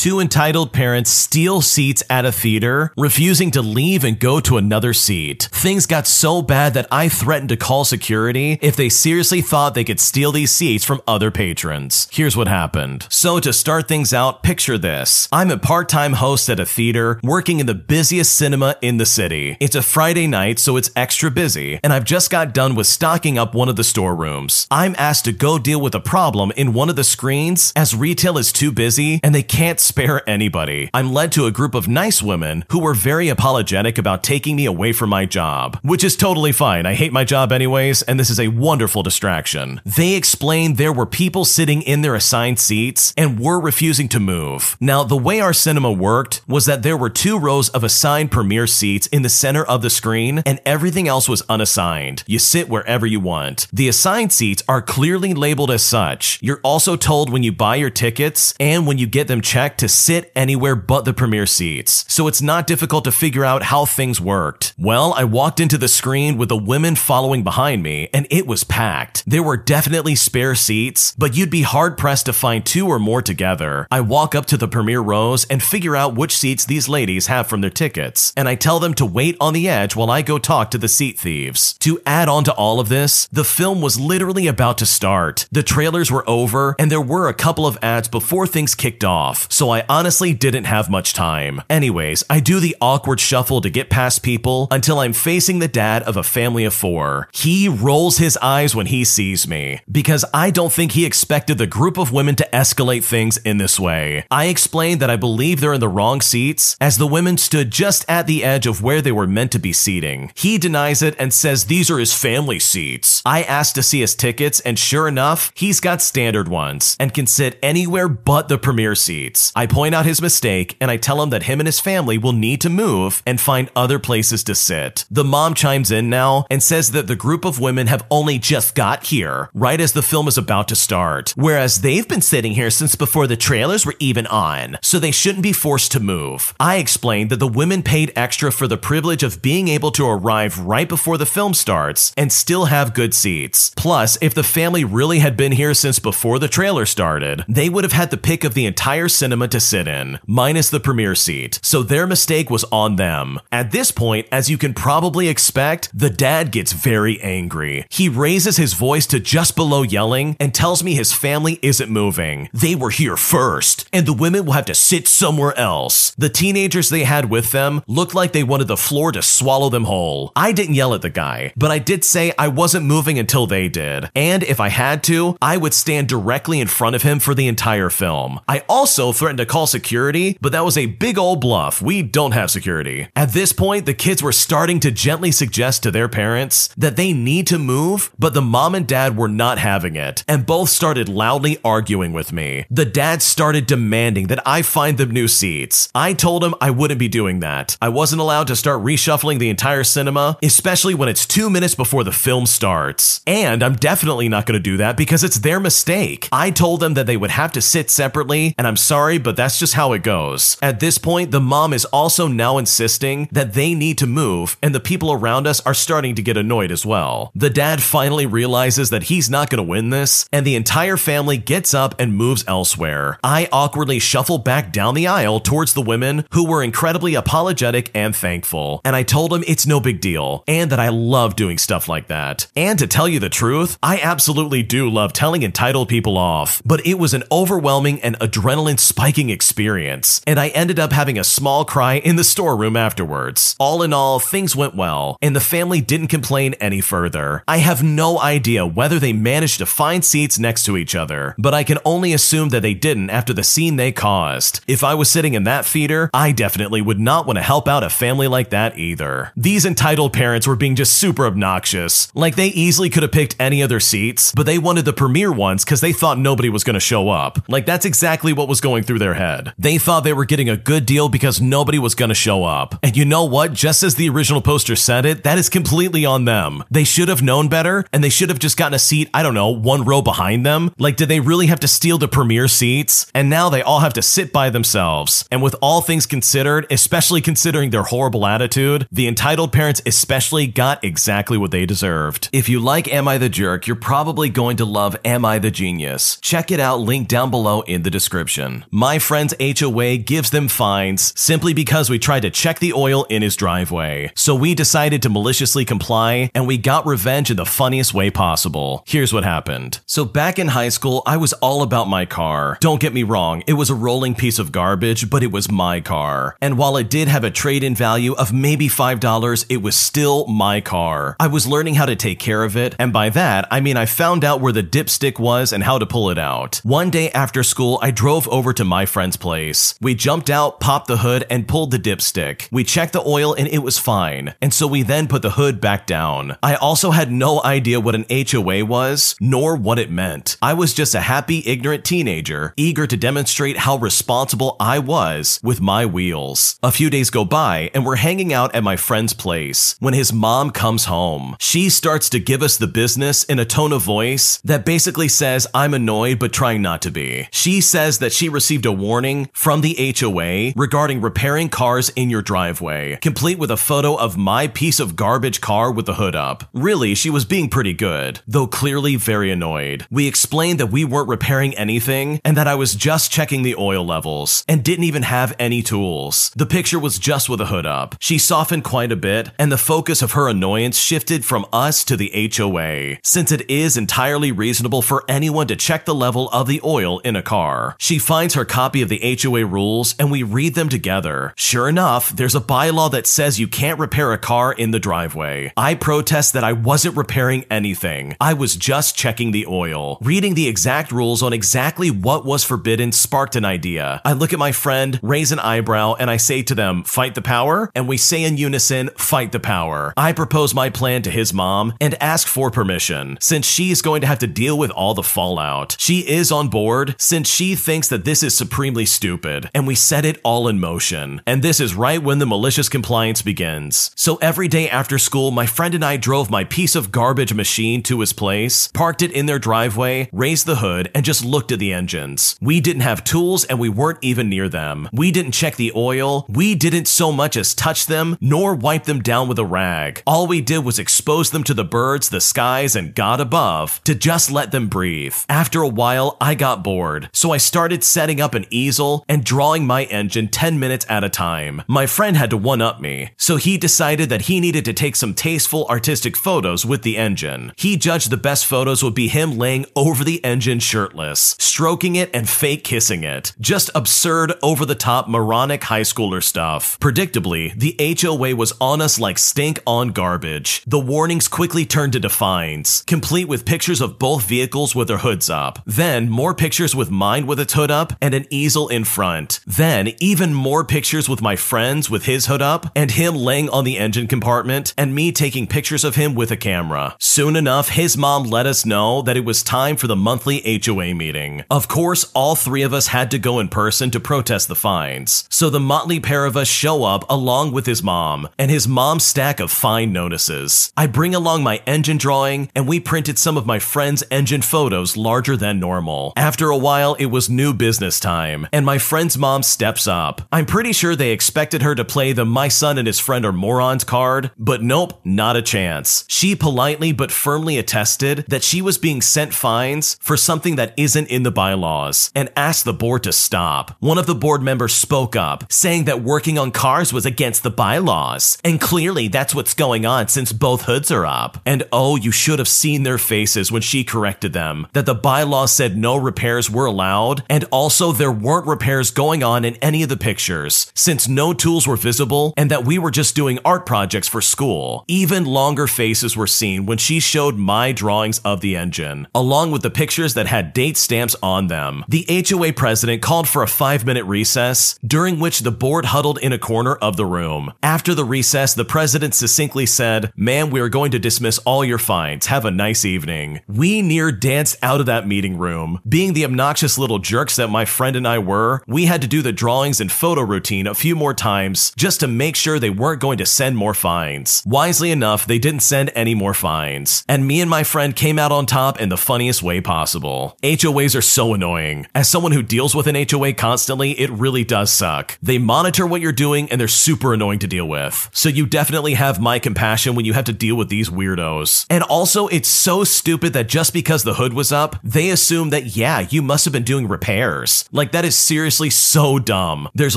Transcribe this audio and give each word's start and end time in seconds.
Two 0.00 0.18
entitled 0.18 0.72
parents 0.72 1.10
steal 1.10 1.60
seats 1.60 2.02
at 2.08 2.24
a 2.24 2.32
theater, 2.32 2.90
refusing 2.96 3.50
to 3.50 3.60
leave 3.60 4.02
and 4.02 4.18
go 4.18 4.40
to 4.40 4.56
another 4.56 4.94
seat. 4.94 5.50
Things 5.52 5.84
got 5.84 6.06
so 6.06 6.40
bad 6.40 6.72
that 6.72 6.88
I 6.90 7.10
threatened 7.10 7.50
to 7.50 7.58
call 7.58 7.84
security 7.84 8.58
if 8.62 8.76
they 8.76 8.88
seriously 8.88 9.42
thought 9.42 9.74
they 9.74 9.84
could 9.84 10.00
steal 10.00 10.32
these 10.32 10.52
seats 10.52 10.86
from 10.86 11.02
other 11.06 11.30
patrons. 11.30 12.08
Here's 12.10 12.34
what 12.34 12.48
happened. 12.48 13.08
So, 13.10 13.40
to 13.40 13.52
start 13.52 13.88
things 13.88 14.14
out, 14.14 14.42
picture 14.42 14.78
this 14.78 15.28
I'm 15.30 15.50
a 15.50 15.58
part 15.58 15.90
time 15.90 16.14
host 16.14 16.48
at 16.48 16.58
a 16.58 16.64
theater 16.64 17.20
working 17.22 17.60
in 17.60 17.66
the 17.66 17.74
busiest 17.74 18.34
cinema 18.34 18.76
in 18.80 18.96
the 18.96 19.04
city. 19.04 19.58
It's 19.60 19.76
a 19.76 19.82
Friday 19.82 20.26
night, 20.26 20.58
so 20.58 20.78
it's 20.78 20.90
extra 20.96 21.30
busy, 21.30 21.78
and 21.82 21.92
I've 21.92 22.04
just 22.04 22.30
got 22.30 22.54
done 22.54 22.74
with 22.74 22.86
stocking 22.86 23.36
up 23.36 23.54
one 23.54 23.68
of 23.68 23.76
the 23.76 23.84
storerooms. 23.84 24.66
I'm 24.70 24.94
asked 24.96 25.26
to 25.26 25.32
go 25.32 25.58
deal 25.58 25.78
with 25.78 25.94
a 25.94 26.00
problem 26.00 26.52
in 26.56 26.72
one 26.72 26.88
of 26.88 26.96
the 26.96 27.04
screens 27.04 27.74
as 27.76 27.94
retail 27.94 28.38
is 28.38 28.50
too 28.50 28.72
busy 28.72 29.20
and 29.22 29.34
they 29.34 29.42
can't 29.42 29.89
spare 29.90 30.22
anybody. 30.30 30.88
I'm 30.94 31.12
led 31.12 31.32
to 31.32 31.46
a 31.46 31.50
group 31.50 31.74
of 31.74 31.88
nice 31.88 32.22
women 32.22 32.64
who 32.70 32.78
were 32.78 32.94
very 32.94 33.28
apologetic 33.28 33.98
about 33.98 34.22
taking 34.22 34.54
me 34.54 34.64
away 34.64 34.92
from 34.92 35.10
my 35.10 35.26
job, 35.26 35.80
which 35.82 36.04
is 36.04 36.14
totally 36.14 36.52
fine. 36.52 36.86
I 36.86 36.94
hate 36.94 37.12
my 37.12 37.24
job 37.24 37.50
anyways, 37.50 38.02
and 38.02 38.18
this 38.18 38.30
is 38.30 38.38
a 38.38 38.46
wonderful 38.46 39.02
distraction. 39.02 39.80
They 39.84 40.14
explained 40.14 40.76
there 40.76 40.92
were 40.92 41.06
people 41.06 41.44
sitting 41.44 41.82
in 41.82 42.02
their 42.02 42.14
assigned 42.14 42.60
seats 42.60 43.12
and 43.16 43.40
were 43.40 43.60
refusing 43.60 44.08
to 44.10 44.20
move. 44.20 44.76
Now, 44.78 45.02
the 45.02 45.16
way 45.16 45.40
our 45.40 45.52
cinema 45.52 45.90
worked 45.90 46.42
was 46.46 46.66
that 46.66 46.84
there 46.84 46.96
were 46.96 47.10
two 47.10 47.36
rows 47.36 47.68
of 47.70 47.82
assigned 47.82 48.30
premiere 48.30 48.68
seats 48.68 49.08
in 49.08 49.22
the 49.22 49.28
center 49.28 49.64
of 49.64 49.82
the 49.82 49.90
screen, 49.90 50.44
and 50.46 50.60
everything 50.64 51.08
else 51.08 51.28
was 51.28 51.42
unassigned. 51.48 52.22
You 52.28 52.38
sit 52.38 52.68
wherever 52.68 53.06
you 53.06 53.18
want. 53.18 53.66
The 53.72 53.88
assigned 53.88 54.32
seats 54.32 54.62
are 54.68 54.82
clearly 54.82 55.34
labeled 55.34 55.72
as 55.72 55.82
such. 55.82 56.38
You're 56.40 56.60
also 56.62 56.94
told 56.94 57.28
when 57.32 57.42
you 57.42 57.50
buy 57.50 57.74
your 57.74 57.90
tickets 57.90 58.54
and 58.60 58.86
when 58.86 58.96
you 58.96 59.08
get 59.08 59.26
them 59.26 59.40
checked 59.40 59.79
to 59.80 59.88
sit 59.88 60.30
anywhere 60.36 60.76
but 60.76 61.04
the 61.04 61.12
premiere 61.12 61.46
seats. 61.46 62.04
So 62.08 62.28
it's 62.28 62.40
not 62.40 62.66
difficult 62.66 63.04
to 63.04 63.12
figure 63.12 63.44
out 63.44 63.64
how 63.64 63.84
things 63.84 64.20
worked. 64.20 64.74
Well, 64.78 65.12
I 65.14 65.24
walked 65.24 65.60
into 65.60 65.76
the 65.76 65.88
screen 65.88 66.38
with 66.38 66.48
the 66.48 66.56
women 66.56 66.94
following 66.96 67.42
behind 67.42 67.82
me, 67.82 68.08
and 68.14 68.26
it 68.30 68.46
was 68.46 68.64
packed. 68.64 69.24
There 69.26 69.42
were 69.42 69.56
definitely 69.56 70.14
spare 70.14 70.54
seats, 70.54 71.14
but 71.18 71.36
you'd 71.36 71.50
be 71.50 71.62
hard 71.62 71.98
pressed 71.98 72.26
to 72.26 72.32
find 72.32 72.64
two 72.64 72.86
or 72.86 72.98
more 72.98 73.22
together. 73.22 73.86
I 73.90 74.00
walk 74.00 74.34
up 74.34 74.46
to 74.46 74.56
the 74.56 74.68
premiere 74.68 75.00
rows 75.00 75.44
and 75.46 75.62
figure 75.62 75.96
out 75.96 76.14
which 76.14 76.36
seats 76.36 76.64
these 76.64 76.88
ladies 76.88 77.26
have 77.26 77.46
from 77.46 77.60
their 77.60 77.70
tickets, 77.70 78.32
and 78.36 78.48
I 78.48 78.54
tell 78.54 78.80
them 78.80 78.94
to 78.94 79.06
wait 79.06 79.36
on 79.40 79.54
the 79.54 79.68
edge 79.68 79.96
while 79.96 80.10
I 80.10 80.22
go 80.22 80.38
talk 80.38 80.70
to 80.70 80.78
the 80.78 80.88
seat 80.88 81.18
thieves. 81.18 81.74
To 81.80 82.00
add 82.06 82.28
on 82.28 82.44
to 82.44 82.52
all 82.54 82.80
of 82.80 82.88
this, 82.88 83.26
the 83.32 83.44
film 83.44 83.80
was 83.80 83.98
literally 83.98 84.46
about 84.46 84.78
to 84.78 84.86
start. 84.86 85.48
The 85.50 85.62
trailers 85.62 86.10
were 86.10 86.28
over, 86.28 86.76
and 86.78 86.90
there 86.90 87.00
were 87.00 87.28
a 87.28 87.34
couple 87.34 87.66
of 87.66 87.78
ads 87.82 88.08
before 88.08 88.46
things 88.46 88.74
kicked 88.74 89.04
off, 89.04 89.50
so 89.60 89.68
I 89.68 89.84
honestly 89.90 90.32
didn't 90.32 90.64
have 90.64 90.88
much 90.88 91.12
time. 91.12 91.60
Anyways, 91.68 92.24
I 92.30 92.40
do 92.40 92.60
the 92.60 92.74
awkward 92.80 93.20
shuffle 93.20 93.60
to 93.60 93.68
get 93.68 93.90
past 93.90 94.22
people 94.22 94.68
until 94.70 95.00
I'm 95.00 95.12
facing 95.12 95.58
the 95.58 95.68
dad 95.68 96.02
of 96.04 96.16
a 96.16 96.22
family 96.22 96.64
of 96.64 96.72
four. 96.72 97.28
He 97.34 97.68
rolls 97.68 98.16
his 98.16 98.38
eyes 98.38 98.74
when 98.74 98.86
he 98.86 99.04
sees 99.04 99.46
me, 99.46 99.80
because 99.92 100.24
I 100.32 100.50
don't 100.50 100.72
think 100.72 100.92
he 100.92 101.04
expected 101.04 101.58
the 101.58 101.66
group 101.66 101.98
of 101.98 102.10
women 102.10 102.36
to 102.36 102.48
escalate 102.54 103.04
things 103.04 103.36
in 103.36 103.58
this 103.58 103.78
way. 103.78 104.24
I 104.30 104.46
explain 104.46 104.96
that 105.00 105.10
I 105.10 105.16
believe 105.16 105.60
they're 105.60 105.74
in 105.74 105.80
the 105.80 105.88
wrong 105.90 106.22
seats, 106.22 106.74
as 106.80 106.96
the 106.96 107.06
women 107.06 107.36
stood 107.36 107.70
just 107.70 108.06
at 108.08 108.26
the 108.26 108.42
edge 108.42 108.66
of 108.66 108.82
where 108.82 109.02
they 109.02 109.12
were 109.12 109.26
meant 109.26 109.52
to 109.52 109.58
be 109.58 109.74
seating. 109.74 110.32
He 110.34 110.56
denies 110.56 111.02
it 111.02 111.14
and 111.18 111.34
says 111.34 111.66
these 111.66 111.90
are 111.90 111.98
his 111.98 112.14
family 112.14 112.60
seats. 112.60 113.20
I 113.26 113.42
asked 113.42 113.74
to 113.74 113.82
see 113.82 114.00
his 114.00 114.14
tickets, 114.14 114.60
and 114.60 114.78
sure 114.78 115.06
enough, 115.06 115.52
he's 115.54 115.80
got 115.80 116.00
standard 116.00 116.48
ones 116.48 116.96
and 116.98 117.12
can 117.12 117.26
sit 117.26 117.58
anywhere 117.62 118.08
but 118.08 118.48
the 118.48 118.56
premier 118.56 118.94
seats. 118.94 119.49
I 119.54 119.66
point 119.66 119.94
out 119.94 120.06
his 120.06 120.22
mistake 120.22 120.76
and 120.80 120.90
I 120.90 120.96
tell 120.96 121.22
him 121.22 121.30
that 121.30 121.44
him 121.44 121.60
and 121.60 121.66
his 121.66 121.80
family 121.80 122.18
will 122.18 122.32
need 122.32 122.60
to 122.60 122.70
move 122.70 123.22
and 123.26 123.40
find 123.40 123.70
other 123.74 123.98
places 123.98 124.44
to 124.44 124.54
sit. 124.54 125.04
The 125.10 125.24
mom 125.24 125.54
chimes 125.54 125.90
in 125.90 126.08
now 126.08 126.46
and 126.50 126.62
says 126.62 126.92
that 126.92 127.06
the 127.06 127.16
group 127.16 127.44
of 127.44 127.60
women 127.60 127.88
have 127.88 128.06
only 128.10 128.38
just 128.38 128.74
got 128.74 129.06
here, 129.06 129.50
right 129.52 129.80
as 129.80 129.92
the 129.92 130.02
film 130.02 130.28
is 130.28 130.38
about 130.38 130.68
to 130.68 130.76
start, 130.76 131.34
whereas 131.36 131.80
they've 131.80 132.06
been 132.06 132.20
sitting 132.20 132.52
here 132.52 132.70
since 132.70 132.94
before 132.94 133.26
the 133.26 133.36
trailers 133.36 133.84
were 133.84 133.96
even 133.98 134.26
on, 134.28 134.78
so 134.82 134.98
they 134.98 135.10
shouldn't 135.10 135.42
be 135.42 135.52
forced 135.52 135.92
to 135.92 136.00
move. 136.00 136.54
I 136.60 136.76
explained 136.76 137.30
that 137.30 137.38
the 137.38 137.48
women 137.48 137.82
paid 137.82 138.12
extra 138.14 138.52
for 138.52 138.68
the 138.68 138.76
privilege 138.76 139.22
of 139.22 139.42
being 139.42 139.68
able 139.68 139.90
to 139.92 140.08
arrive 140.08 140.58
right 140.58 140.88
before 140.88 141.18
the 141.18 141.26
film 141.26 141.54
starts 141.54 142.12
and 142.16 142.32
still 142.32 142.66
have 142.66 142.94
good 142.94 143.14
seats. 143.14 143.72
Plus, 143.76 144.16
if 144.20 144.34
the 144.34 144.42
family 144.42 144.84
really 144.84 145.18
had 145.18 145.36
been 145.36 145.52
here 145.52 145.74
since 145.74 145.98
before 145.98 146.38
the 146.38 146.48
trailer 146.48 146.86
started, 146.86 147.44
they 147.48 147.68
would 147.68 147.84
have 147.84 147.92
had 147.92 148.10
the 148.10 148.16
pick 148.16 148.44
of 148.44 148.54
the 148.54 148.66
entire 148.66 149.08
cinema 149.08 149.39
to 149.48 149.60
sit 149.60 149.88
in, 149.88 150.18
minus 150.26 150.70
the 150.70 150.80
premiere 150.80 151.14
seat, 151.14 151.58
so 151.62 151.82
their 151.82 152.06
mistake 152.06 152.50
was 152.50 152.64
on 152.64 152.96
them. 152.96 153.40
At 153.50 153.72
this 153.72 153.90
point, 153.90 154.26
as 154.30 154.50
you 154.50 154.58
can 154.58 154.74
probably 154.74 155.28
expect, 155.28 155.90
the 155.92 156.10
dad 156.10 156.50
gets 156.52 156.72
very 156.72 157.20
angry. 157.20 157.86
He 157.90 158.08
raises 158.08 158.56
his 158.56 158.74
voice 158.74 159.06
to 159.06 159.20
just 159.20 159.56
below 159.56 159.82
yelling 159.82 160.36
and 160.40 160.54
tells 160.54 160.82
me 160.82 160.94
his 160.94 161.12
family 161.12 161.58
isn't 161.62 161.90
moving. 161.90 162.48
They 162.52 162.74
were 162.74 162.90
here 162.90 163.16
first, 163.16 163.88
and 163.92 164.06
the 164.06 164.12
women 164.12 164.44
will 164.44 164.52
have 164.52 164.66
to 164.66 164.74
sit 164.74 165.08
somewhere 165.08 165.56
else. 165.56 166.14
The 166.18 166.28
teenagers 166.28 166.88
they 166.88 167.04
had 167.04 167.30
with 167.30 167.52
them 167.52 167.82
looked 167.86 168.14
like 168.14 168.32
they 168.32 168.44
wanted 168.44 168.68
the 168.68 168.76
floor 168.76 169.12
to 169.12 169.22
swallow 169.22 169.68
them 169.68 169.84
whole. 169.84 170.32
I 170.34 170.52
didn't 170.52 170.74
yell 170.74 170.94
at 170.94 171.02
the 171.02 171.10
guy, 171.10 171.52
but 171.56 171.70
I 171.70 171.78
did 171.78 172.04
say 172.04 172.32
I 172.38 172.48
wasn't 172.48 172.86
moving 172.86 173.18
until 173.18 173.46
they 173.46 173.68
did, 173.68 174.10
and 174.14 174.42
if 174.42 174.60
I 174.60 174.68
had 174.68 175.02
to, 175.04 175.36
I 175.40 175.56
would 175.56 175.74
stand 175.74 176.08
directly 176.08 176.60
in 176.60 176.66
front 176.66 176.96
of 176.96 177.02
him 177.02 177.18
for 177.20 177.34
the 177.34 177.48
entire 177.48 177.90
film. 177.90 178.40
I 178.48 178.64
also 178.68 179.12
threatened 179.12 179.29
to 179.38 179.46
call 179.46 179.66
security, 179.66 180.36
but 180.40 180.52
that 180.52 180.64
was 180.64 180.78
a 180.78 180.86
big 180.86 181.18
old 181.18 181.40
bluff. 181.40 181.82
We 181.82 182.02
don't 182.02 182.32
have 182.32 182.50
security. 182.50 183.08
At 183.14 183.32
this 183.32 183.52
point, 183.52 183.86
the 183.86 183.94
kids 183.94 184.22
were 184.22 184.32
starting 184.32 184.80
to 184.80 184.90
gently 184.90 185.30
suggest 185.30 185.82
to 185.82 185.90
their 185.90 186.08
parents 186.08 186.68
that 186.76 186.96
they 186.96 187.12
need 187.12 187.46
to 187.48 187.58
move, 187.58 188.10
but 188.18 188.34
the 188.34 188.42
mom 188.42 188.74
and 188.74 188.86
dad 188.86 189.16
were 189.16 189.28
not 189.28 189.58
having 189.58 189.96
it, 189.96 190.24
and 190.26 190.46
both 190.46 190.68
started 190.68 191.08
loudly 191.08 191.58
arguing 191.64 192.12
with 192.12 192.32
me. 192.32 192.66
The 192.70 192.84
dad 192.84 193.22
started 193.22 193.66
demanding 193.66 194.26
that 194.28 194.42
I 194.46 194.62
find 194.62 194.98
them 194.98 195.10
new 195.10 195.28
seats. 195.28 195.88
I 195.94 196.12
told 196.12 196.44
him 196.44 196.54
I 196.60 196.70
wouldn't 196.70 197.00
be 197.00 197.08
doing 197.08 197.40
that. 197.40 197.76
I 197.80 197.88
wasn't 197.88 198.20
allowed 198.20 198.46
to 198.48 198.56
start 198.56 198.82
reshuffling 198.82 199.38
the 199.38 199.50
entire 199.50 199.84
cinema, 199.84 200.38
especially 200.42 200.94
when 200.94 201.08
it's 201.08 201.26
two 201.26 201.50
minutes 201.50 201.74
before 201.74 202.04
the 202.04 202.12
film 202.12 202.46
starts. 202.46 203.20
And 203.26 203.62
I'm 203.62 203.76
definitely 203.76 204.28
not 204.28 204.46
going 204.46 204.58
to 204.58 204.62
do 204.62 204.76
that 204.78 204.96
because 204.96 205.24
it's 205.24 205.38
their 205.38 205.60
mistake. 205.60 206.28
I 206.32 206.50
told 206.50 206.80
them 206.80 206.94
that 206.94 207.06
they 207.06 207.16
would 207.16 207.30
have 207.30 207.52
to 207.52 207.60
sit 207.60 207.90
separately, 207.90 208.54
and 208.58 208.66
I'm 208.66 208.76
sorry, 208.76 209.18
but 209.22 209.36
that's 209.36 209.58
just 209.58 209.74
how 209.74 209.92
it 209.92 210.02
goes. 210.02 210.56
At 210.62 210.80
this 210.80 210.98
point, 210.98 211.30
the 211.30 211.40
mom 211.40 211.72
is 211.72 211.84
also 211.86 212.28
now 212.28 212.58
insisting 212.58 213.28
that 213.32 213.54
they 213.54 213.74
need 213.74 213.98
to 213.98 214.06
move, 214.06 214.56
and 214.62 214.74
the 214.74 214.80
people 214.80 215.12
around 215.12 215.46
us 215.46 215.60
are 215.66 215.74
starting 215.74 216.14
to 216.14 216.22
get 216.22 216.36
annoyed 216.36 216.70
as 216.70 216.86
well. 216.86 217.30
The 217.34 217.50
dad 217.50 217.82
finally 217.82 218.26
realizes 218.26 218.90
that 218.90 219.04
he's 219.04 219.30
not 219.30 219.50
going 219.50 219.64
to 219.64 219.70
win 219.70 219.90
this, 219.90 220.26
and 220.32 220.46
the 220.46 220.56
entire 220.56 220.96
family 220.96 221.36
gets 221.36 221.74
up 221.74 221.94
and 221.98 222.14
moves 222.14 222.44
elsewhere. 222.46 223.18
I 223.22 223.48
awkwardly 223.52 223.98
shuffle 223.98 224.38
back 224.38 224.72
down 224.72 224.94
the 224.94 225.06
aisle 225.06 225.40
towards 225.40 225.74
the 225.74 225.82
women 225.82 226.24
who 226.32 226.46
were 226.46 226.62
incredibly 226.62 227.14
apologetic 227.14 227.90
and 227.94 228.14
thankful, 228.14 228.80
and 228.84 228.96
I 228.96 229.02
told 229.02 229.32
them 229.32 229.44
it's 229.46 229.66
no 229.66 229.80
big 229.80 230.00
deal, 230.00 230.44
and 230.46 230.70
that 230.70 230.80
I 230.80 230.88
love 230.88 231.36
doing 231.36 231.58
stuff 231.58 231.88
like 231.88 232.08
that. 232.08 232.46
And 232.56 232.78
to 232.78 232.86
tell 232.86 233.08
you 233.08 233.20
the 233.20 233.28
truth, 233.28 233.78
I 233.82 234.00
absolutely 234.00 234.62
do 234.62 234.88
love 234.88 235.12
telling 235.12 235.42
entitled 235.42 235.88
people 235.88 236.16
off, 236.16 236.62
but 236.64 236.86
it 236.86 236.94
was 236.94 237.14
an 237.14 237.24
overwhelming 237.30 238.00
and 238.02 238.18
adrenaline 238.18 238.78
experience, 239.18 240.20
and 240.26 240.38
I 240.38 240.48
ended 240.48 240.78
up 240.78 240.92
having 240.92 241.18
a 241.18 241.24
small 241.24 241.64
cry 241.64 241.94
in 241.94 242.14
the 242.14 242.22
storeroom 242.24 242.76
afterwards. 242.76 243.56
All 243.58 243.82
in 243.82 243.92
all, 243.92 244.20
things 244.20 244.54
went 244.54 244.76
well, 244.76 245.16
and 245.20 245.34
the 245.34 245.40
family 245.40 245.80
didn't 245.80 246.06
complain 246.06 246.54
any 246.54 246.80
further. 246.80 247.42
I 247.48 247.58
have 247.58 247.82
no 247.82 248.20
idea 248.20 248.64
whether 248.64 248.98
they 248.98 249.12
managed 249.12 249.58
to 249.58 249.66
find 249.66 250.04
seats 250.04 250.38
next 250.38 250.64
to 250.64 250.76
each 250.76 250.94
other, 250.94 251.34
but 251.38 251.54
I 251.54 251.64
can 251.64 251.78
only 251.84 252.12
assume 252.12 252.50
that 252.50 252.62
they 252.62 252.74
didn't 252.74 253.10
after 253.10 253.32
the 253.32 253.42
scene 253.42 253.76
they 253.76 253.90
caused. 253.90 254.60
If 254.66 254.84
I 254.84 254.94
was 254.94 255.10
sitting 255.10 255.34
in 255.34 255.44
that 255.44 255.66
theater, 255.66 256.08
I 256.14 256.30
definitely 256.32 256.80
would 256.80 257.00
not 257.00 257.26
want 257.26 257.38
to 257.38 257.42
help 257.42 257.66
out 257.66 257.82
a 257.82 257.90
family 257.90 258.28
like 258.28 258.50
that 258.50 258.78
either. 258.78 259.32
These 259.36 259.66
entitled 259.66 260.12
parents 260.12 260.46
were 260.46 260.56
being 260.56 260.76
just 260.76 260.94
super 260.94 261.26
obnoxious. 261.26 262.14
Like 262.14 262.36
they 262.36 262.48
easily 262.48 262.90
could 262.90 263.02
have 263.02 263.12
picked 263.12 263.36
any 263.40 263.62
other 263.62 263.80
seats, 263.80 264.32
but 264.36 264.46
they 264.46 264.58
wanted 264.58 264.84
the 264.84 264.92
premiere 264.92 265.32
ones 265.32 265.64
because 265.64 265.80
they 265.80 265.92
thought 265.92 266.18
nobody 266.18 266.48
was 266.48 266.62
going 266.62 266.74
to 266.74 266.80
show 266.80 267.08
up. 267.10 267.48
Like 267.48 267.66
that's 267.66 267.84
exactly 267.84 268.32
what 268.32 268.48
was 268.48 268.60
going 268.60 268.84
through 268.84 268.99
their 269.00 269.14
head. 269.14 269.52
They 269.58 269.78
thought 269.78 270.04
they 270.04 270.12
were 270.12 270.24
getting 270.24 270.48
a 270.48 270.56
good 270.56 270.86
deal 270.86 271.08
because 271.08 271.40
nobody 271.40 271.80
was 271.80 271.96
going 271.96 272.10
to 272.10 272.14
show 272.14 272.44
up. 272.44 272.78
And 272.84 272.96
you 272.96 273.04
know 273.04 273.24
what? 273.24 273.52
Just 273.52 273.82
as 273.82 273.96
the 273.96 274.08
original 274.08 274.40
poster 274.40 274.76
said 274.76 275.04
it, 275.04 275.24
that 275.24 275.38
is 275.38 275.48
completely 275.48 276.04
on 276.06 276.24
them. 276.24 276.62
They 276.70 276.84
should 276.84 277.08
have 277.08 277.22
known 277.22 277.48
better 277.48 277.84
and 277.92 278.04
they 278.04 278.08
should 278.08 278.28
have 278.28 278.38
just 278.38 278.56
gotten 278.56 278.74
a 278.74 278.78
seat, 278.78 279.10
I 279.12 279.24
don't 279.24 279.34
know, 279.34 279.48
one 279.48 279.84
row 279.84 280.02
behind 280.02 280.46
them. 280.46 280.72
Like, 280.78 280.96
did 280.96 281.08
they 281.08 281.18
really 281.18 281.48
have 281.48 281.60
to 281.60 281.68
steal 281.68 281.98
the 281.98 282.06
premiere 282.06 282.46
seats? 282.46 283.10
And 283.14 283.28
now 283.28 283.48
they 283.48 283.62
all 283.62 283.80
have 283.80 283.94
to 283.94 284.02
sit 284.02 284.32
by 284.32 284.50
themselves. 284.50 285.26
And 285.32 285.42
with 285.42 285.56
all 285.60 285.80
things 285.80 286.06
considered, 286.06 286.66
especially 286.70 287.20
considering 287.20 287.70
their 287.70 287.82
horrible 287.82 288.26
attitude, 288.26 288.86
the 288.92 289.08
entitled 289.08 289.52
parents 289.52 289.82
especially 289.86 290.46
got 290.46 290.84
exactly 290.84 291.38
what 291.38 291.50
they 291.50 291.66
deserved. 291.66 292.28
If 292.32 292.48
you 292.48 292.60
like 292.60 292.92
Am 292.92 293.08
I 293.08 293.18
the 293.18 293.28
Jerk, 293.28 293.66
you're 293.66 293.76
probably 293.76 294.28
going 294.28 294.58
to 294.58 294.64
love 294.64 294.96
Am 295.04 295.24
I 295.24 295.38
the 295.38 295.50
Genius. 295.50 296.18
Check 296.20 296.50
it 296.50 296.60
out, 296.60 296.80
link 296.80 297.08
down 297.08 297.30
below 297.30 297.62
in 297.62 297.82
the 297.82 297.90
description. 297.90 298.64
My 298.70 298.89
my 298.90 298.98
friend's 298.98 299.36
HOA 299.40 299.98
gives 299.98 300.30
them 300.30 300.48
fines 300.48 301.12
simply 301.16 301.54
because 301.54 301.88
we 301.88 301.96
tried 301.96 302.22
to 302.22 302.28
check 302.28 302.58
the 302.58 302.72
oil 302.72 303.04
in 303.04 303.22
his 303.22 303.36
driveway. 303.36 304.10
So 304.16 304.34
we 304.34 304.52
decided 304.52 305.00
to 305.02 305.08
maliciously 305.08 305.64
comply 305.64 306.28
and 306.34 306.44
we 306.44 306.58
got 306.58 306.84
revenge 306.86 307.30
in 307.30 307.36
the 307.36 307.46
funniest 307.46 307.94
way 307.94 308.10
possible. 308.10 308.82
Here's 308.88 309.12
what 309.12 309.22
happened. 309.22 309.78
So 309.86 310.04
back 310.04 310.40
in 310.40 310.48
high 310.48 310.70
school, 310.70 311.04
I 311.06 311.18
was 311.18 311.32
all 311.34 311.62
about 311.62 311.86
my 311.86 312.04
car. 312.04 312.58
Don't 312.60 312.80
get 312.80 312.92
me 312.92 313.04
wrong, 313.04 313.44
it 313.46 313.52
was 313.52 313.70
a 313.70 313.76
rolling 313.76 314.16
piece 314.16 314.40
of 314.40 314.50
garbage, 314.50 315.08
but 315.08 315.22
it 315.22 315.30
was 315.30 315.48
my 315.48 315.78
car. 315.78 316.36
And 316.40 316.58
while 316.58 316.76
it 316.76 316.90
did 316.90 317.06
have 317.06 317.22
a 317.22 317.30
trade 317.30 317.62
in 317.62 317.76
value 317.76 318.14
of 318.14 318.32
maybe 318.32 318.66
$5, 318.66 319.46
it 319.48 319.62
was 319.62 319.76
still 319.76 320.26
my 320.26 320.60
car. 320.60 321.14
I 321.20 321.28
was 321.28 321.46
learning 321.46 321.76
how 321.76 321.86
to 321.86 321.94
take 321.94 322.18
care 322.18 322.42
of 322.42 322.56
it, 322.56 322.74
and 322.76 322.92
by 322.92 323.10
that, 323.10 323.46
I 323.52 323.60
mean 323.60 323.76
I 323.76 323.86
found 323.86 324.24
out 324.24 324.40
where 324.40 324.52
the 324.52 324.64
dipstick 324.64 325.20
was 325.20 325.52
and 325.52 325.62
how 325.62 325.78
to 325.78 325.86
pull 325.86 326.10
it 326.10 326.18
out. 326.18 326.60
One 326.64 326.90
day 326.90 327.12
after 327.12 327.44
school, 327.44 327.78
I 327.80 327.92
drove 327.92 328.26
over 328.26 328.52
to 328.52 328.64
my 328.70 328.86
friend's 328.86 329.16
place. 329.16 329.74
We 329.80 329.94
jumped 329.96 330.30
out, 330.30 330.60
popped 330.60 330.86
the 330.86 330.98
hood, 330.98 331.26
and 331.28 331.48
pulled 331.48 331.72
the 331.72 331.78
dipstick. 331.78 332.48
We 332.52 332.62
checked 332.62 332.92
the 332.92 333.06
oil 333.06 333.34
and 333.34 333.48
it 333.48 333.64
was 333.64 333.78
fine, 333.78 334.34
and 334.40 334.54
so 334.54 334.66
we 334.68 334.82
then 334.82 335.08
put 335.08 335.22
the 335.22 335.32
hood 335.32 335.60
back 335.60 335.86
down. 335.86 336.36
I 336.40 336.54
also 336.54 336.92
had 336.92 337.10
no 337.10 337.42
idea 337.42 337.80
what 337.80 337.96
an 337.96 338.06
HOA 338.08 338.64
was, 338.64 339.16
nor 339.20 339.56
what 339.56 339.80
it 339.80 339.90
meant. 339.90 340.36
I 340.40 340.54
was 340.54 340.72
just 340.72 340.94
a 340.94 341.00
happy, 341.00 341.42
ignorant 341.44 341.84
teenager, 341.84 342.54
eager 342.56 342.86
to 342.86 342.96
demonstrate 342.96 343.58
how 343.58 343.76
responsible 343.76 344.56
I 344.60 344.78
was 344.78 345.40
with 345.42 345.60
my 345.60 345.84
wheels. 345.84 346.58
A 346.62 346.70
few 346.70 346.90
days 346.90 347.10
go 347.10 347.24
by, 347.24 347.72
and 347.74 347.84
we're 347.84 347.96
hanging 347.96 348.32
out 348.32 348.54
at 348.54 348.62
my 348.62 348.76
friend's 348.76 349.12
place 349.12 349.74
when 349.80 349.94
his 349.94 350.12
mom 350.12 350.52
comes 350.52 350.84
home. 350.84 351.36
She 351.40 351.68
starts 351.68 352.08
to 352.10 352.20
give 352.20 352.40
us 352.40 352.56
the 352.56 352.68
business 352.68 353.24
in 353.24 353.40
a 353.40 353.44
tone 353.44 353.72
of 353.72 353.82
voice 353.82 354.40
that 354.44 354.64
basically 354.64 355.08
says, 355.08 355.48
I'm 355.52 355.74
annoyed 355.74 356.20
but 356.20 356.32
trying 356.32 356.62
not 356.62 356.82
to 356.82 356.92
be. 356.92 357.26
She 357.32 357.60
says 357.60 357.98
that 357.98 358.12
she 358.12 358.28
received 358.28 358.59
a 358.66 358.72
warning 358.72 359.28
from 359.32 359.60
the 359.60 359.94
HOA 359.98 360.52
regarding 360.56 361.00
repairing 361.00 361.48
cars 361.48 361.90
in 361.90 362.10
your 362.10 362.22
driveway, 362.22 362.96
complete 362.96 363.38
with 363.38 363.50
a 363.50 363.56
photo 363.56 363.94
of 363.94 364.16
my 364.16 364.48
piece 364.48 364.80
of 364.80 364.96
garbage 364.96 365.40
car 365.40 365.70
with 365.70 365.86
the 365.86 365.94
hood 365.94 366.14
up. 366.14 366.48
Really, 366.52 366.94
she 366.94 367.10
was 367.10 367.24
being 367.24 367.48
pretty 367.48 367.72
good, 367.72 368.20
though 368.26 368.46
clearly 368.46 368.96
very 368.96 369.30
annoyed. 369.30 369.86
We 369.90 370.06
explained 370.06 370.60
that 370.60 370.72
we 370.72 370.84
weren't 370.84 371.08
repairing 371.08 371.56
anything 371.56 372.20
and 372.24 372.36
that 372.36 372.48
I 372.48 372.54
was 372.54 372.74
just 372.74 373.10
checking 373.10 373.42
the 373.42 373.56
oil 373.56 373.84
levels 373.84 374.44
and 374.48 374.64
didn't 374.64 374.84
even 374.84 375.02
have 375.02 375.34
any 375.38 375.62
tools. 375.62 376.30
The 376.36 376.46
picture 376.46 376.78
was 376.78 376.98
just 376.98 377.28
with 377.28 377.40
a 377.40 377.46
hood 377.46 377.66
up. 377.66 377.96
She 378.00 378.18
softened 378.18 378.64
quite 378.64 378.92
a 378.92 378.96
bit, 378.96 379.30
and 379.38 379.50
the 379.50 379.58
focus 379.58 380.02
of 380.02 380.12
her 380.12 380.28
annoyance 380.28 380.78
shifted 380.78 381.24
from 381.24 381.46
us 381.52 381.84
to 381.84 381.96
the 381.96 382.30
HOA, 382.36 382.98
since 383.02 383.32
it 383.32 383.48
is 383.50 383.76
entirely 383.76 384.32
reasonable 384.32 384.82
for 384.82 385.04
anyone 385.08 385.46
to 385.48 385.56
check 385.56 385.84
the 385.84 385.94
level 385.94 386.28
of 386.30 386.46
the 386.46 386.60
oil 386.64 386.98
in 387.00 387.16
a 387.16 387.22
car. 387.22 387.76
She 387.78 387.98
finds 387.98 388.34
her 388.34 388.44
copy 388.50 388.82
of 388.82 388.88
the 388.88 389.16
HOA 389.22 389.46
rules 389.46 389.94
and 389.98 390.10
we 390.10 390.24
read 390.24 390.54
them 390.56 390.68
together. 390.68 391.32
Sure 391.36 391.68
enough, 391.68 392.10
there's 392.10 392.34
a 392.34 392.40
bylaw 392.40 392.90
that 392.90 393.06
says 393.06 393.38
you 393.38 393.46
can't 393.46 393.78
repair 393.78 394.12
a 394.12 394.18
car 394.18 394.52
in 394.52 394.72
the 394.72 394.80
driveway. 394.80 395.52
I 395.56 395.76
protest 395.76 396.32
that 396.32 396.42
I 396.42 396.52
wasn't 396.52 396.96
repairing 396.96 397.44
anything. 397.48 398.16
I 398.20 398.34
was 398.34 398.56
just 398.56 398.96
checking 398.96 399.30
the 399.30 399.46
oil. 399.46 399.98
Reading 400.02 400.34
the 400.34 400.48
exact 400.48 400.90
rules 400.90 401.22
on 401.22 401.32
exactly 401.32 401.90
what 401.90 402.24
was 402.24 402.42
forbidden 402.42 402.90
sparked 402.90 403.36
an 403.36 403.44
idea. 403.44 404.02
I 404.04 404.14
look 404.14 404.32
at 404.32 404.38
my 404.40 404.50
friend, 404.50 404.98
raise 405.00 405.30
an 405.30 405.38
eyebrow, 405.38 405.94
and 405.94 406.10
I 406.10 406.16
say 406.16 406.42
to 406.42 406.54
them, 406.54 406.82
fight 406.82 407.14
the 407.14 407.22
power? 407.22 407.70
And 407.76 407.86
we 407.86 407.96
say 407.96 408.24
in 408.24 408.36
unison, 408.36 408.90
fight 408.96 409.30
the 409.30 409.38
power. 409.38 409.94
I 409.96 410.12
propose 410.12 410.54
my 410.54 410.70
plan 410.70 411.02
to 411.02 411.10
his 411.10 411.32
mom 411.32 411.74
and 411.80 411.94
ask 412.02 412.26
for 412.26 412.50
permission, 412.50 413.16
since 413.20 413.46
she's 413.46 413.80
going 413.80 414.00
to 414.00 414.08
have 414.08 414.18
to 414.18 414.26
deal 414.26 414.58
with 414.58 414.72
all 414.72 414.94
the 414.94 415.04
fallout. 415.04 415.76
She 415.78 416.00
is 416.00 416.32
on 416.32 416.48
board, 416.48 416.96
since 416.98 417.28
she 417.28 417.54
thinks 417.54 417.86
that 417.88 418.04
this 418.04 418.24
is 418.24 418.39
supremely 418.40 418.86
stupid, 418.86 419.50
and 419.54 419.66
we 419.66 419.74
set 419.74 420.06
it 420.06 420.18
all 420.24 420.48
in 420.48 420.58
motion. 420.58 421.20
And 421.26 421.42
this 421.42 421.60
is 421.60 421.74
right 421.74 422.02
when 422.02 422.20
the 422.20 422.26
malicious 422.26 422.70
compliance 422.70 423.20
begins. 423.20 423.90
So 423.94 424.16
every 424.22 424.48
day 424.48 424.66
after 424.70 424.98
school, 424.98 425.30
my 425.30 425.44
friend 425.44 425.74
and 425.74 425.84
I 425.84 425.98
drove 425.98 426.30
my 426.30 426.44
piece 426.44 426.74
of 426.74 426.90
garbage 426.90 427.34
machine 427.34 427.82
to 427.82 428.00
his 428.00 428.14
place, 428.14 428.68
parked 428.68 429.02
it 429.02 429.12
in 429.12 429.26
their 429.26 429.38
driveway, 429.38 430.08
raised 430.10 430.46
the 430.46 430.56
hood, 430.56 430.90
and 430.94 431.04
just 431.04 431.22
looked 431.22 431.52
at 431.52 431.58
the 431.58 431.74
engines. 431.74 432.38
We 432.40 432.60
didn't 432.60 432.80
have 432.80 433.04
tools 433.04 433.44
and 433.44 433.58
we 433.60 433.68
weren't 433.68 433.98
even 434.00 434.30
near 434.30 434.48
them. 434.48 434.88
We 434.90 435.10
didn't 435.10 435.32
check 435.32 435.56
the 435.56 435.72
oil. 435.76 436.24
We 436.26 436.54
didn't 436.54 436.88
so 436.88 437.12
much 437.12 437.36
as 437.36 437.54
touch 437.54 437.84
them, 437.86 438.16
nor 438.22 438.54
wipe 438.54 438.84
them 438.84 439.02
down 439.02 439.28
with 439.28 439.38
a 439.38 439.44
rag. 439.44 440.02
All 440.06 440.26
we 440.26 440.40
did 440.40 440.64
was 440.64 440.78
expose 440.78 441.30
them 441.30 441.44
to 441.44 441.52
the 441.52 441.62
birds, 441.64 442.08
the 442.08 442.22
skies, 442.22 442.74
and 442.74 442.94
God 442.94 443.20
above 443.20 443.82
to 443.84 443.94
just 443.94 444.30
let 444.30 444.50
them 444.50 444.68
breathe. 444.68 445.16
After 445.28 445.60
a 445.60 445.68
while, 445.68 446.16
I 446.22 446.34
got 446.34 446.64
bored, 446.64 447.10
so 447.12 447.32
I 447.32 447.36
started 447.36 447.84
setting 447.84 448.18
up 448.20 448.29
an 448.34 448.46
easel 448.50 449.04
and 449.08 449.24
drawing 449.24 449.66
my 449.66 449.84
engine 449.84 450.28
10 450.28 450.58
minutes 450.58 450.86
at 450.88 451.04
a 451.04 451.08
time. 451.08 451.62
My 451.66 451.86
friend 451.86 452.16
had 452.16 452.30
to 452.30 452.36
one 452.36 452.62
up 452.62 452.80
me, 452.80 453.10
so 453.16 453.36
he 453.36 453.56
decided 453.56 454.08
that 454.08 454.22
he 454.22 454.40
needed 454.40 454.64
to 454.64 454.72
take 454.72 454.96
some 454.96 455.14
tasteful 455.14 455.66
artistic 455.68 456.16
photos 456.16 456.66
with 456.66 456.82
the 456.82 456.96
engine. 456.96 457.52
He 457.56 457.76
judged 457.76 458.10
the 458.10 458.16
best 458.16 458.46
photos 458.46 458.82
would 458.82 458.94
be 458.94 459.08
him 459.08 459.36
laying 459.36 459.66
over 459.76 460.04
the 460.04 460.24
engine 460.24 460.60
shirtless, 460.60 461.36
stroking 461.38 461.96
it 461.96 462.10
and 462.14 462.28
fake 462.28 462.64
kissing 462.64 463.04
it. 463.04 463.32
Just 463.40 463.70
absurd, 463.74 464.34
over 464.42 464.64
the 464.64 464.74
top, 464.74 465.08
moronic 465.08 465.64
high 465.64 465.82
schooler 465.82 466.22
stuff. 466.22 466.78
Predictably, 466.80 467.58
the 467.58 467.76
HOA 468.00 468.36
was 468.36 468.52
on 468.60 468.80
us 468.80 468.98
like 468.98 469.18
stink 469.18 469.60
on 469.66 469.88
garbage. 469.88 470.62
The 470.66 470.78
warnings 470.78 471.28
quickly 471.28 471.64
turned 471.64 471.92
to 471.92 472.08
fines, 472.08 472.82
complete 472.86 473.28
with 473.28 473.44
pictures 473.44 473.80
of 473.80 473.98
both 473.98 474.26
vehicles 474.26 474.74
with 474.74 474.88
their 474.88 474.98
hoods 474.98 475.30
up. 475.30 475.60
Then, 475.66 476.08
more 476.08 476.34
pictures 476.34 476.74
with 476.74 476.90
mine 476.90 477.26
with 477.26 477.40
its 477.40 477.54
hood 477.54 477.70
up 477.70 477.92
and 478.00 478.14
an 478.14 478.19
easel 478.30 478.68
in 478.68 478.84
front. 478.84 479.40
Then, 479.46 479.92
even 480.00 480.34
more 480.34 480.64
pictures 480.64 481.08
with 481.08 481.22
my 481.22 481.36
friends 481.36 481.88
with 481.88 482.04
his 482.04 482.26
hood 482.26 482.42
up 482.42 482.70
and 482.76 482.90
him 482.90 483.14
laying 483.14 483.48
on 483.48 483.64
the 483.64 483.78
engine 483.78 484.06
compartment 484.06 484.74
and 484.76 484.94
me 484.94 485.12
taking 485.12 485.46
pictures 485.46 485.84
of 485.84 485.96
him 485.96 486.14
with 486.14 486.30
a 486.30 486.36
camera. 486.36 486.96
Soon 487.00 487.36
enough, 487.36 487.70
his 487.70 487.96
mom 487.96 488.24
let 488.24 488.46
us 488.46 488.66
know 488.66 489.02
that 489.02 489.16
it 489.16 489.24
was 489.24 489.42
time 489.42 489.76
for 489.76 489.86
the 489.86 489.96
monthly 489.96 490.60
HOA 490.64 490.94
meeting. 490.94 491.44
Of 491.50 491.68
course, 491.68 492.10
all 492.14 492.36
three 492.36 492.62
of 492.62 492.74
us 492.74 492.88
had 492.88 493.10
to 493.12 493.18
go 493.18 493.40
in 493.40 493.48
person 493.48 493.90
to 493.92 494.00
protest 494.00 494.48
the 494.48 494.54
fines. 494.54 495.24
So 495.30 495.48
the 495.48 495.60
motley 495.60 496.00
pair 496.00 496.26
of 496.26 496.36
us 496.36 496.48
show 496.48 496.84
up 496.84 497.04
along 497.08 497.52
with 497.52 497.66
his 497.66 497.82
mom 497.82 498.28
and 498.38 498.50
his 498.50 498.68
mom's 498.68 499.04
stack 499.04 499.40
of 499.40 499.50
fine 499.50 499.92
notices. 499.92 500.72
I 500.76 500.86
bring 500.86 501.14
along 501.14 501.42
my 501.42 501.62
engine 501.66 501.96
drawing 501.96 502.50
and 502.54 502.68
we 502.68 502.80
printed 502.80 503.18
some 503.18 503.36
of 503.36 503.46
my 503.46 503.58
friend's 503.58 504.04
engine 504.10 504.42
photos 504.42 504.96
larger 504.96 505.36
than 505.36 505.58
normal. 505.58 506.12
After 506.16 506.50
a 506.50 506.58
while, 506.58 506.94
it 506.94 507.06
was 507.06 507.30
new 507.30 507.54
business 507.54 507.98
time 507.98 508.09
and 508.10 508.66
my 508.66 508.78
friend's 508.78 509.16
mom 509.16 509.42
steps 509.42 509.86
up. 509.86 510.22
I'm 510.32 510.46
pretty 510.46 510.72
sure 510.72 510.96
they 510.96 511.12
expected 511.12 511.62
her 511.62 511.74
to 511.74 511.84
play 511.84 512.12
the 512.12 512.24
my 512.24 512.48
son 512.48 512.76
and 512.78 512.86
his 512.86 512.98
friend 512.98 513.24
are 513.24 513.32
morons 513.32 513.84
card, 513.84 514.30
but 514.36 514.62
nope, 514.62 515.00
not 515.04 515.36
a 515.36 515.42
chance. 515.42 516.04
She 516.08 516.34
politely 516.34 516.92
but 516.92 517.12
firmly 517.12 517.56
attested 517.56 518.24
that 518.28 518.42
she 518.42 518.60
was 518.62 518.78
being 518.78 519.00
sent 519.00 519.32
fines 519.32 519.96
for 520.00 520.16
something 520.16 520.56
that 520.56 520.74
isn't 520.76 521.08
in 521.08 521.22
the 521.22 521.30
bylaws 521.30 522.10
and 522.14 522.32
asked 522.36 522.64
the 522.64 522.72
board 522.72 523.02
to 523.04 523.12
stop. 523.12 523.76
One 523.80 523.98
of 523.98 524.06
the 524.06 524.14
board 524.14 524.42
members 524.42 524.74
spoke 524.74 525.14
up, 525.14 525.50
saying 525.52 525.84
that 525.84 526.02
working 526.02 526.38
on 526.38 526.50
cars 526.50 526.92
was 526.92 527.06
against 527.06 527.42
the 527.42 527.50
bylaws. 527.50 528.38
And 528.44 528.60
clearly 528.60 529.08
that's 529.08 529.34
what's 529.34 529.54
going 529.54 529.86
on 529.86 530.08
since 530.08 530.32
both 530.32 530.62
hoods 530.62 530.90
are 530.90 531.06
up. 531.06 531.38
And 531.46 531.62
oh, 531.72 531.96
you 531.96 532.10
should 532.10 532.38
have 532.38 532.48
seen 532.48 532.82
their 532.82 532.98
faces 532.98 533.52
when 533.52 533.62
she 533.62 533.84
corrected 533.84 534.32
them 534.32 534.66
that 534.72 534.86
the 534.86 534.94
bylaws 534.94 535.52
said 535.52 535.76
no 535.76 535.96
repairs 535.96 536.50
were 536.50 536.66
allowed, 536.66 537.22
and 537.28 537.44
also 537.50 537.92
there 538.00 538.10
weren't 538.10 538.46
repairs 538.46 538.90
going 538.90 539.22
on 539.22 539.44
in 539.44 539.56
any 539.56 539.82
of 539.82 539.90
the 539.90 539.96
pictures, 539.96 540.72
since 540.74 541.06
no 541.06 541.34
tools 541.34 541.66
were 541.66 541.76
visible 541.76 542.32
and 542.34 542.50
that 542.50 542.64
we 542.64 542.78
were 542.78 542.90
just 542.90 543.14
doing 543.14 543.38
art 543.44 543.66
projects 543.66 544.08
for 544.08 544.22
school. 544.22 544.84
Even 544.88 545.26
longer 545.26 545.66
faces 545.66 546.16
were 546.16 546.26
seen 546.26 546.64
when 546.64 546.78
she 546.78 546.98
showed 546.98 547.36
my 547.36 547.72
drawings 547.72 548.18
of 548.20 548.40
the 548.40 548.56
engine, 548.56 549.06
along 549.14 549.50
with 549.50 549.60
the 549.60 549.70
pictures 549.70 550.14
that 550.14 550.26
had 550.26 550.54
date 550.54 550.78
stamps 550.78 551.14
on 551.22 551.48
them. 551.48 551.84
The 551.88 552.06
HOA 552.08 552.54
president 552.54 553.02
called 553.02 553.28
for 553.28 553.42
a 553.42 553.46
five 553.46 553.84
minute 553.84 554.04
recess, 554.04 554.78
during 554.82 555.20
which 555.20 555.40
the 555.40 555.50
board 555.50 555.84
huddled 555.84 556.18
in 556.20 556.32
a 556.32 556.38
corner 556.38 556.76
of 556.76 556.96
the 556.96 557.04
room. 557.04 557.52
After 557.62 557.94
the 557.94 558.06
recess, 558.06 558.54
the 558.54 558.64
president 558.64 559.14
succinctly 559.14 559.66
said, 559.66 560.10
Ma'am, 560.16 560.48
we 560.48 560.60
are 560.60 560.70
going 560.70 560.90
to 560.92 560.98
dismiss 560.98 561.36
all 561.40 561.66
your 561.66 561.76
fines. 561.76 562.26
Have 562.26 562.46
a 562.46 562.50
nice 562.50 562.86
evening. 562.86 563.40
We 563.46 563.82
near 563.82 564.10
danced 564.10 564.56
out 564.62 564.80
of 564.80 564.86
that 564.86 565.06
meeting 565.06 565.36
room. 565.36 565.80
Being 565.86 566.14
the 566.14 566.24
obnoxious 566.24 566.78
little 566.78 566.98
jerks 566.98 567.36
that 567.36 567.48
my 567.48 567.66
friend 567.90 567.96
and 567.96 568.06
I 568.06 568.20
were, 568.20 568.62
we 568.68 568.84
had 568.84 569.02
to 569.02 569.08
do 569.08 569.20
the 569.20 569.32
drawings 569.32 569.80
and 569.80 569.90
photo 569.90 570.22
routine 570.22 570.68
a 570.68 570.74
few 570.74 570.94
more 570.94 571.12
times 571.12 571.72
just 571.76 571.98
to 571.98 572.06
make 572.06 572.36
sure 572.36 572.60
they 572.60 572.70
weren't 572.70 573.00
going 573.00 573.18
to 573.18 573.26
send 573.26 573.56
more 573.56 573.74
fines. 573.74 574.44
Wisely 574.46 574.92
enough, 574.92 575.26
they 575.26 575.40
didn't 575.40 575.62
send 575.62 575.90
any 575.96 576.14
more 576.14 576.32
fines. 576.32 577.04
And 577.08 577.26
me 577.26 577.40
and 577.40 577.50
my 577.50 577.64
friend 577.64 577.96
came 577.96 578.16
out 578.16 578.30
on 578.30 578.46
top 578.46 578.80
in 578.80 578.90
the 578.90 578.96
funniest 578.96 579.42
way 579.42 579.60
possible. 579.60 580.38
HOAs 580.44 580.94
are 580.94 581.02
so 581.02 581.34
annoying. 581.34 581.88
As 581.92 582.08
someone 582.08 582.30
who 582.30 582.44
deals 582.44 582.76
with 582.76 582.86
an 582.86 582.94
HOA 582.94 583.32
constantly, 583.32 583.98
it 583.98 584.10
really 584.10 584.44
does 584.44 584.70
suck. 584.70 585.18
They 585.20 585.38
monitor 585.38 585.84
what 585.84 586.00
you're 586.00 586.12
doing 586.12 586.48
and 586.48 586.60
they're 586.60 586.68
super 586.68 587.12
annoying 587.12 587.40
to 587.40 587.48
deal 587.48 587.66
with. 587.66 588.08
So 588.12 588.28
you 588.28 588.46
definitely 588.46 588.94
have 588.94 589.20
my 589.20 589.40
compassion 589.40 589.96
when 589.96 590.04
you 590.04 590.12
have 590.12 590.26
to 590.26 590.32
deal 590.32 590.54
with 590.54 590.68
these 590.68 590.90
weirdos. 590.90 591.66
And 591.68 591.82
also, 591.82 592.28
it's 592.28 592.48
so 592.48 592.84
stupid 592.84 593.32
that 593.32 593.48
just 593.48 593.72
because 593.72 594.04
the 594.04 594.14
hood 594.14 594.32
was 594.32 594.52
up, 594.52 594.76
they 594.84 595.10
assume 595.10 595.50
that, 595.50 595.74
yeah, 595.76 596.06
you 596.08 596.22
must 596.22 596.44
have 596.44 596.52
been 596.52 596.62
doing 596.62 596.86
repairs. 596.86 597.64
Like, 597.72 597.92
that 597.92 598.04
is 598.04 598.16
seriously 598.16 598.70
so 598.70 599.18
dumb. 599.18 599.68
There's 599.74 599.96